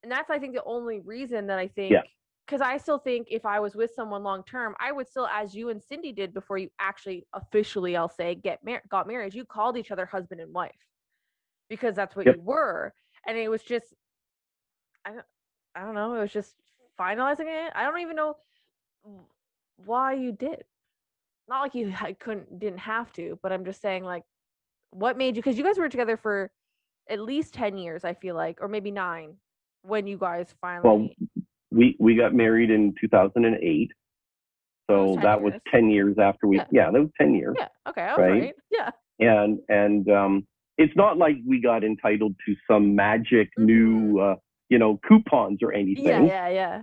[0.02, 1.94] And that's I think the only reason that I think
[2.46, 5.54] because I still think if I was with someone long term, I would still, as
[5.54, 9.44] you and Cindy did before you actually officially, I'll say, get mar- got married, you
[9.44, 10.74] called each other husband and wife
[11.70, 12.36] because that's what Yep.
[12.36, 12.92] you were.
[13.26, 13.94] And it was just
[15.04, 15.24] I don't,
[15.74, 16.14] I don't know.
[16.14, 16.54] It was just
[16.98, 17.72] finalizing it.
[17.74, 18.36] I don't even know
[19.84, 20.64] why you did.
[21.48, 24.22] Not like you couldn't, didn't have to, but I'm just saying, like,
[24.90, 25.42] what made you?
[25.42, 26.50] Because you guys were together for
[27.10, 29.34] at least ten years, I feel like, or maybe nine,
[29.82, 30.88] when you guys finally.
[30.88, 33.90] Well, we we got married in 2008,
[34.90, 36.56] so was 10 that was 10 years after we.
[36.56, 36.64] Yeah.
[36.70, 37.56] Yeah, that was 10 years.
[37.58, 37.68] yeah.
[37.88, 38.18] Okay, right?
[38.18, 38.54] right.
[38.70, 38.90] Yeah.
[39.18, 40.46] and and um,
[40.78, 44.36] it's not like we got entitled to some magic new uh,
[44.72, 46.26] you know coupons or anything.
[46.26, 46.48] Yeah.
[46.48, 46.48] Yeah.
[46.48, 46.82] Yeah.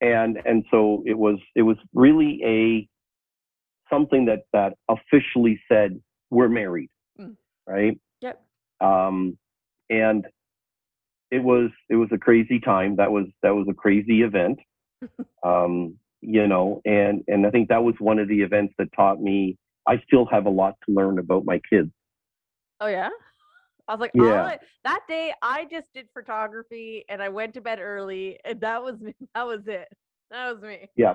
[0.00, 2.88] And and so it was it was really a
[3.92, 6.00] something that that officially said
[6.30, 7.36] we're married, Mm.
[7.66, 7.98] right?
[8.20, 8.40] Yep.
[8.80, 9.36] Um,
[9.90, 10.24] and
[11.32, 12.96] it was it was a crazy time.
[12.96, 14.60] That was that was a crazy event.
[15.44, 19.20] um, you know, and and I think that was one of the events that taught
[19.20, 19.56] me
[19.88, 21.90] I still have a lot to learn about my kids.
[22.80, 23.08] Oh yeah.
[23.88, 24.22] I was like, Yeah.
[24.42, 28.60] all I- that day I just did photography and I went to bed early and
[28.60, 29.14] that was me.
[29.34, 29.88] That was it.
[30.30, 30.88] That was me.
[30.94, 31.14] Yeah.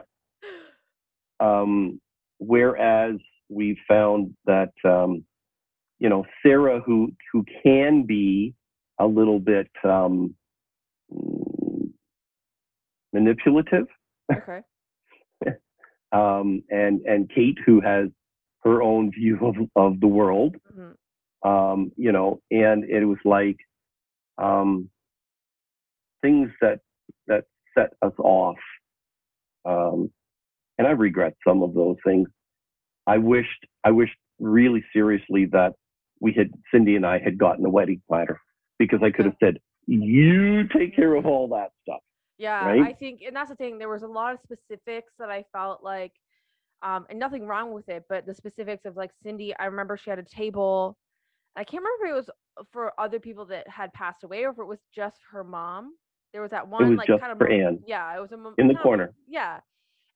[1.40, 2.02] Um,
[2.40, 3.16] whereas
[3.50, 5.24] we found that um,
[6.00, 8.54] you know Sarah, who who can be
[9.00, 10.36] a little bit um,
[11.14, 11.90] mm,
[13.12, 13.88] manipulative,
[14.32, 14.62] Okay.
[16.12, 18.08] um, and and Kate, who has
[18.64, 20.96] her own view of of the world, Mhm.
[21.44, 23.58] Um, you know, and it was like
[24.38, 24.90] um,
[26.22, 26.80] things that
[27.28, 27.46] that
[27.78, 28.58] set us off.
[29.66, 30.12] Um,
[30.78, 32.28] and I regret some of those things.
[33.06, 35.74] I wished, I wished really seriously that
[36.20, 38.40] we had Cindy and I had gotten a wedding planner
[38.80, 42.02] because I could have said, "You take care of all that stuff."
[42.38, 42.82] Yeah, Right?
[42.82, 43.78] I think, and that's the thing.
[43.78, 46.14] There was a lot of specifics that I felt like,
[46.82, 49.56] um, and nothing wrong with it, but the specifics of like Cindy.
[49.58, 50.98] I remember she had a table.
[51.56, 52.30] I can't remember if it was
[52.72, 55.94] for other people that had passed away or if it was just her mom.
[56.32, 57.80] There was that one was like kind of for Anne.
[57.86, 59.14] Yeah, it was a mem- In the kind of- corner.
[59.28, 59.60] yeah,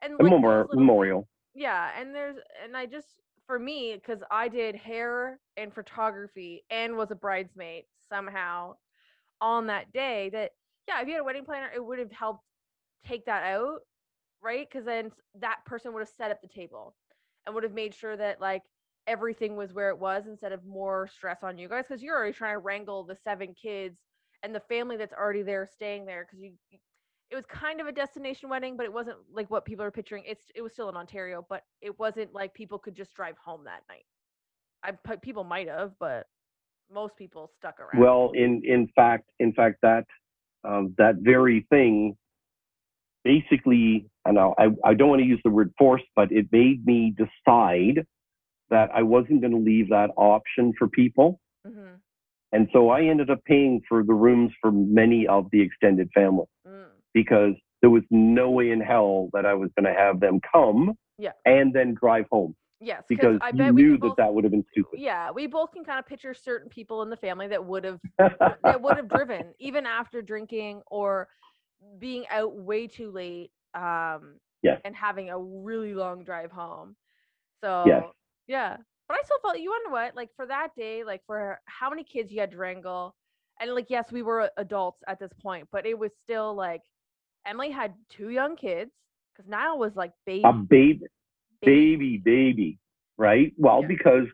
[0.02, 1.28] and A like, those memor- little- memorial.
[1.54, 3.08] yeah, and there's and I just
[3.46, 8.76] for me because I did hair and photography and was a bridesmaid somehow
[9.42, 10.30] on that day.
[10.32, 10.52] That
[10.88, 12.44] yeah, if you had a wedding planner, it would have helped
[13.06, 13.82] take that out,
[14.42, 14.68] right?
[14.68, 16.96] Because then that person would have set up the table
[17.46, 18.64] and would have made sure that like
[19.08, 22.34] everything was where it was instead of more stress on you guys because you're already
[22.34, 23.98] trying to wrangle the seven kids
[24.44, 26.54] and the family that's already there staying there because you
[27.30, 30.24] it was kind of a destination wedding, but it wasn't like what people are picturing.
[30.26, 33.66] It's it was still in Ontario, but it wasn't like people could just drive home
[33.66, 34.06] that night.
[34.84, 36.28] I pe- people might have, but
[36.94, 38.02] most people stuck around.
[38.02, 40.06] Well, in in fact, in fact, that
[40.64, 42.16] um, that very thing,
[43.26, 46.86] basically, I know I I don't want to use the word force, but it made
[46.86, 48.06] me decide
[48.70, 51.96] that I wasn't going to leave that option for people, hmm
[52.52, 56.46] and so I ended up paying for the rooms for many of the extended family
[56.66, 60.40] mm, because there was no way in hell that I was going to have them
[60.54, 61.32] come Yeah.
[61.46, 64.34] and then drive home yes, because I you bet we knew could that both, that
[64.34, 65.00] would have been stupid.
[65.00, 68.00] Yeah, we both can kind of picture certain people in the family that would have
[68.64, 71.28] that would have driven even after drinking or
[72.00, 74.82] being out way too late um Yes.
[74.84, 76.96] and having a really long drive home
[77.62, 78.14] so
[78.48, 78.78] yeah
[79.08, 82.04] but i still felt you wonder what like for that day like for how many
[82.04, 83.16] kids you had to wrangle
[83.60, 86.82] and like yes we were adults at this point but it was still like
[87.46, 88.92] emily had two young kids
[89.36, 91.02] because niall was like baby a baby,
[91.62, 91.96] baby.
[91.96, 92.80] baby, baby,
[93.18, 93.54] right?
[93.58, 93.88] Well, Yeah.
[93.88, 94.28] because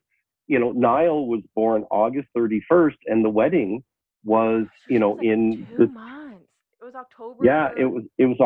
[0.48, 3.84] you know Niall was born August 31st, and the wedding
[4.26, 6.46] was, you know, was, like, in two the months
[6.82, 8.38] it was october yeah, it was it was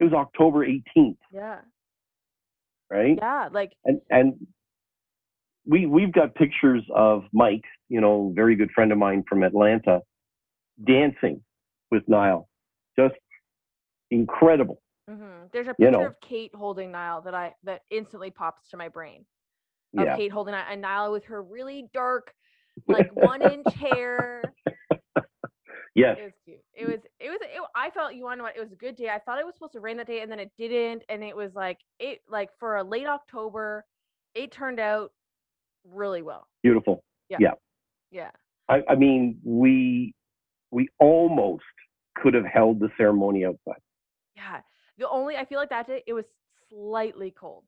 [0.00, 1.58] it was October 18th, yeah
[2.92, 3.18] right?
[3.18, 4.34] yeah like And and
[5.66, 10.00] we we've got pictures of Mike, you know, very good friend of mine from Atlanta,
[10.84, 11.42] dancing
[11.90, 12.48] with Niall,
[12.98, 13.14] just
[14.10, 14.80] incredible.
[15.08, 15.46] Mm-hmm.
[15.52, 16.06] There's a You picture know.
[16.06, 19.24] of Kate holding Niall that I that instantly pops to my brain.
[19.98, 22.32] Of Yeah, Kate holding and Niall with her really dark,
[22.88, 24.42] like one inch hair.
[25.94, 26.60] Yes, It was cute.
[26.74, 29.08] It was it was it, I felt you know what it was a good day.
[29.08, 31.02] I thought it was supposed to rain that day and then it didn't.
[31.08, 33.84] And it was like it like for a late October,
[34.34, 35.12] it turned out
[35.84, 36.46] really well.
[36.62, 37.02] beautiful.
[37.28, 37.38] Yeah.
[37.40, 37.52] Yeah.
[38.10, 38.30] yeah.
[38.68, 40.14] I, I mean, we
[40.70, 41.64] we almost
[42.16, 43.80] could have held the ceremony outside,
[44.36, 44.60] Yeah.
[44.98, 46.24] The only I feel like that day it was
[46.68, 47.64] slightly cold.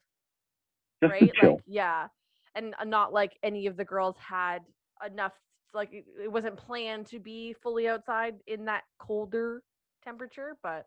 [1.02, 1.32] just right?
[1.40, 1.54] chill.
[1.54, 2.08] Like, yeah,
[2.54, 4.60] and uh, not like any of the girls had
[5.06, 5.32] enough.
[5.74, 9.62] Like, it, it wasn't planned to be fully outside in that colder
[10.04, 10.86] temperature, but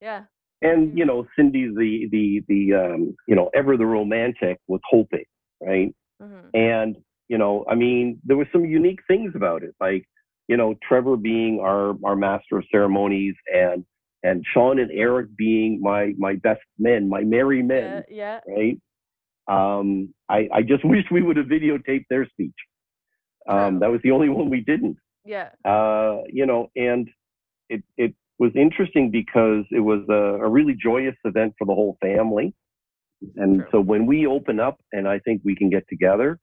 [0.00, 0.24] yeah,
[0.62, 5.24] and you know, Cindy, the the the um, you know, ever the romantic was hoping,
[5.60, 5.94] right?
[6.20, 6.96] hmm And
[7.28, 9.74] you know, I mean, there were some unique things about it.
[9.80, 10.06] Like
[10.48, 13.84] you know, Trevor being our our master of ceremonies, and
[14.22, 18.40] and Sean and Eric being my my best men, my merry men, Yeah.
[18.48, 18.54] yeah.
[18.56, 18.80] right?
[19.48, 22.54] Um, I I just wish we would have videotaped their speech.
[23.48, 24.96] Um, that was the only one we didn't.
[25.24, 25.48] Yeah.
[25.64, 27.08] Uh, you know, and
[27.68, 31.96] it it was interesting because it was a, a really joyous event for the whole
[32.00, 32.54] family.
[33.36, 33.68] And True.
[33.72, 36.38] so when we open up and I think we can get together,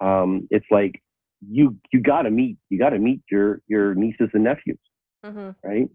[0.00, 1.02] um, it's like
[1.46, 4.78] you you got to meet you got to meet your your nieces and nephews,
[5.24, 5.88] hmm right?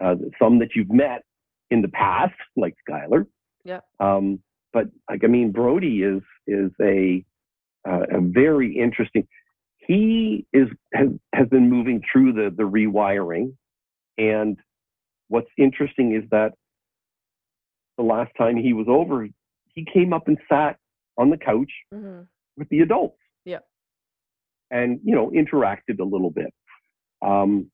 [0.00, 1.22] Uh, some that you've met
[1.70, 3.26] in the past, like Skylar.
[3.64, 3.80] Yeah.
[4.00, 4.40] Um,
[4.72, 7.24] but like I mean, Brody is is a
[7.88, 9.26] uh, a very interesting.
[9.86, 13.54] He is has has been moving through the the rewiring,
[14.18, 14.56] and
[15.28, 16.52] what's interesting is that
[17.96, 19.26] the last time he was over,
[19.74, 20.76] he came up and sat
[21.18, 22.22] on the couch hmm
[22.56, 23.18] with the adults.
[23.44, 23.58] Yeah.
[24.70, 26.52] And you know, interacted a little bit.
[27.22, 27.70] Um,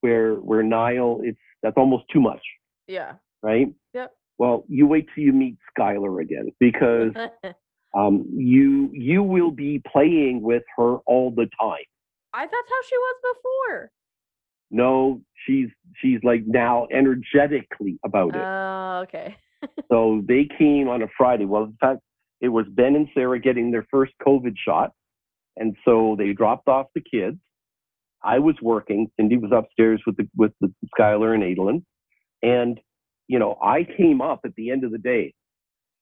[0.00, 2.42] where where Niall, it's that's almost too much,
[2.86, 3.14] Yeah.
[3.42, 3.68] right?
[3.94, 4.12] Yep.
[4.38, 7.12] Well, you wait till you meet Skylar again because
[7.96, 11.84] um, you you will be playing with her all the time.
[12.34, 13.90] I that's how she was before.
[14.70, 15.68] No, she's
[16.00, 18.44] she's like now energetically about it.
[18.44, 19.36] Oh, okay.
[19.90, 21.44] So they came on a Friday.
[21.44, 22.00] Well, in fact,
[22.40, 24.92] it was Ben and Sarah getting their first COVID shot.
[25.56, 27.38] And so they dropped off the kids.
[28.22, 29.10] I was working.
[29.16, 31.82] Cindy was upstairs with the with the Skylar and Adolin.
[32.42, 32.78] And,
[33.26, 35.34] you know, I came up at the end of the day.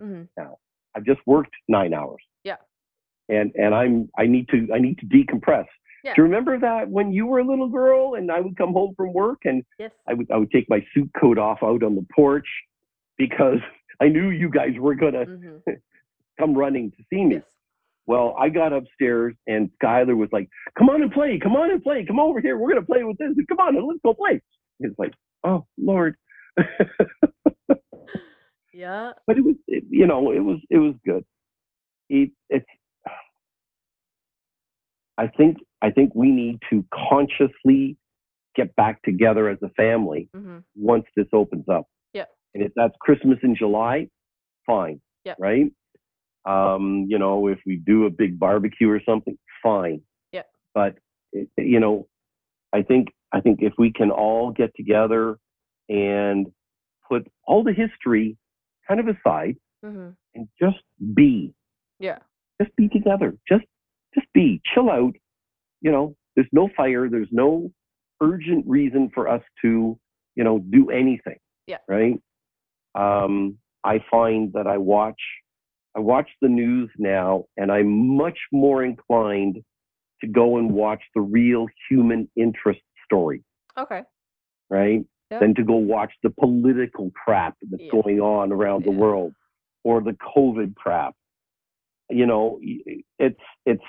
[0.00, 0.24] hmm
[0.96, 2.22] I've just worked nine hours.
[2.42, 2.56] Yeah.
[3.28, 5.66] And and I'm I need to I need to decompress.
[6.02, 6.14] Yeah.
[6.14, 8.94] Do you remember that when you were a little girl and I would come home
[8.96, 9.90] from work and Yes.
[10.08, 12.46] I would I would take my suit coat off out on the porch
[13.18, 13.58] because
[14.00, 15.58] I knew you guys were gonna hmm
[16.38, 17.36] come running to see me.
[17.36, 17.44] Yes.
[18.06, 21.82] Well, I got upstairs and Skylar was like, "Come on and play, come on and
[21.82, 22.56] play, come over here.
[22.56, 23.32] We're gonna play with this.
[23.48, 24.40] Come on, and let's go play."
[24.78, 25.12] It's like,
[25.44, 26.14] "Oh Lord,"
[28.76, 29.12] Yeah.
[29.26, 31.24] but it was, it, you know, it was it was good.
[32.10, 32.66] It, it's.
[35.18, 37.96] I think I think we need to consciously
[38.54, 40.58] get back together as a family mm-hmm.
[40.76, 41.86] once this opens up.
[42.12, 42.24] Yeah.
[42.54, 44.08] And if that's Christmas in July,
[44.66, 45.00] fine.
[45.24, 45.34] Yeah.
[45.38, 45.72] Right?
[46.44, 50.02] Um, you know, if we do a big barbecue or something, fine.
[50.32, 50.42] Yeah.
[50.74, 50.96] But
[51.32, 52.08] it- you know,
[52.74, 55.38] I think I think if we can all get together
[55.88, 56.46] and
[57.08, 58.36] put all the history
[58.88, 60.82] kind of aside hmm and just
[61.14, 61.54] be,
[61.98, 62.18] Yeah.
[62.60, 63.34] just be together.
[63.48, 63.64] Just
[64.14, 64.60] just be.
[64.74, 65.14] Chill out.
[65.82, 67.08] You know, there's no fire.
[67.08, 67.70] There's no
[68.22, 69.98] urgent reason for us to,
[70.34, 71.36] you know, do anything.
[71.66, 71.78] Yeah.
[71.88, 72.20] Right.
[72.94, 75.20] Um, I find that I watch
[75.96, 79.58] I watch the news now and I'm much more inclined
[80.22, 83.42] to go and watch the real human interest story,
[83.78, 84.02] Okay.
[84.70, 85.04] right?
[85.30, 85.40] Yeah.
[85.40, 87.90] Than to go watch the political crap that's Yeah.
[87.90, 89.34] going on around the world
[89.82, 91.14] or the COVID crap.
[92.08, 92.60] You know,
[93.18, 93.82] it's it's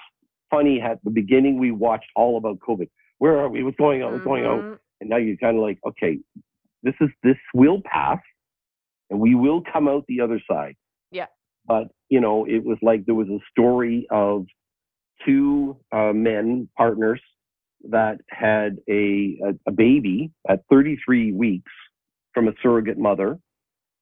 [0.49, 2.89] funny at the beginning we watched all about COVID.
[3.19, 3.63] Where are we?
[3.63, 4.13] What's going on?
[4.13, 4.59] What's going on?
[4.61, 4.79] Mhm.
[5.01, 6.17] And now you're kind of like, okay,
[6.81, 8.19] this is this will pass,
[9.11, 10.75] and we will come out the other side.
[11.11, 11.27] Yeah.
[11.67, 14.47] But you know, it was like there was a story of
[15.23, 17.21] two uh, men partners
[17.89, 21.71] that had a, a a baby at 33 weeks
[22.33, 23.37] from a surrogate mother,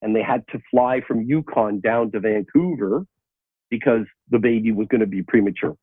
[0.01, 3.05] and they had to fly from Yukon down to Vancouver
[3.69, 5.75] because the baby was going to be premature,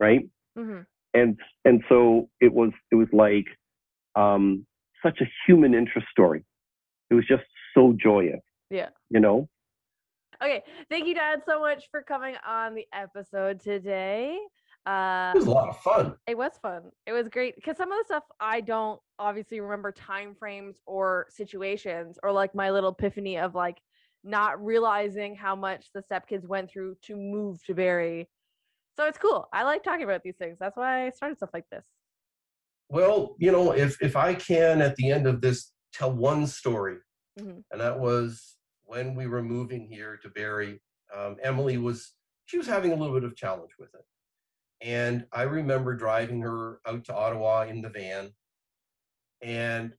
[0.00, 0.28] right?
[0.58, 0.86] Mhm.
[1.14, 3.46] and and so it was it was like
[4.16, 4.66] um
[5.02, 6.44] such a human interest story
[7.10, 8.88] it was just so joyous Yeah.
[9.10, 9.48] you know
[10.40, 10.62] Okay.
[10.88, 14.38] Thank you, Dad, so much for coming on the episode today.
[14.86, 16.14] Uh, It was a lot of fun.
[16.26, 16.90] it was fun.
[17.06, 21.26] It was great because some of the stuff I don't obviously remember time frames or
[21.30, 23.78] situations or like my little epiphany of like
[24.24, 28.28] not realizing how much the stepkids went through to move to Barrie.
[28.96, 29.48] So it's cool.
[29.52, 30.56] I like talking about these things.
[30.58, 31.84] That's why I started stuff like this.
[32.88, 36.96] Well, you know, if if I can at the end of this tell one story,
[37.38, 37.62] Mhm.
[37.70, 40.80] and that was when we were moving here to Barrie.
[41.14, 42.14] Um, Emily was
[42.46, 44.04] she was having a little bit of challenge with it,
[44.80, 48.30] and I remember driving her out to Ottawa in the van,
[49.42, 49.92] and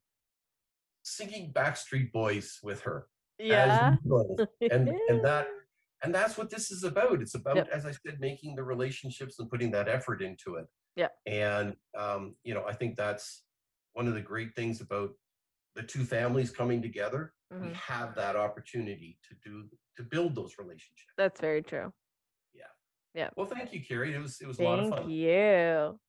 [1.04, 3.08] singing Backstreet Boys with her.
[3.38, 3.96] Yeah.
[4.62, 5.48] and and that
[6.04, 9.50] and that's what this is about it's about as i said making the relationships and
[9.50, 10.66] putting that effort into it
[10.96, 11.08] Yeah.
[11.26, 13.44] and um, you know i think that's
[13.94, 15.12] one of the great things about
[15.76, 17.74] the two families coming together we Mhm.
[17.74, 21.92] have that opportunity to do to build those relationships That's very true.
[23.36, 25.00] Well thank you carrie it was it was a lot of fun.
[25.00, 26.00] Thank you.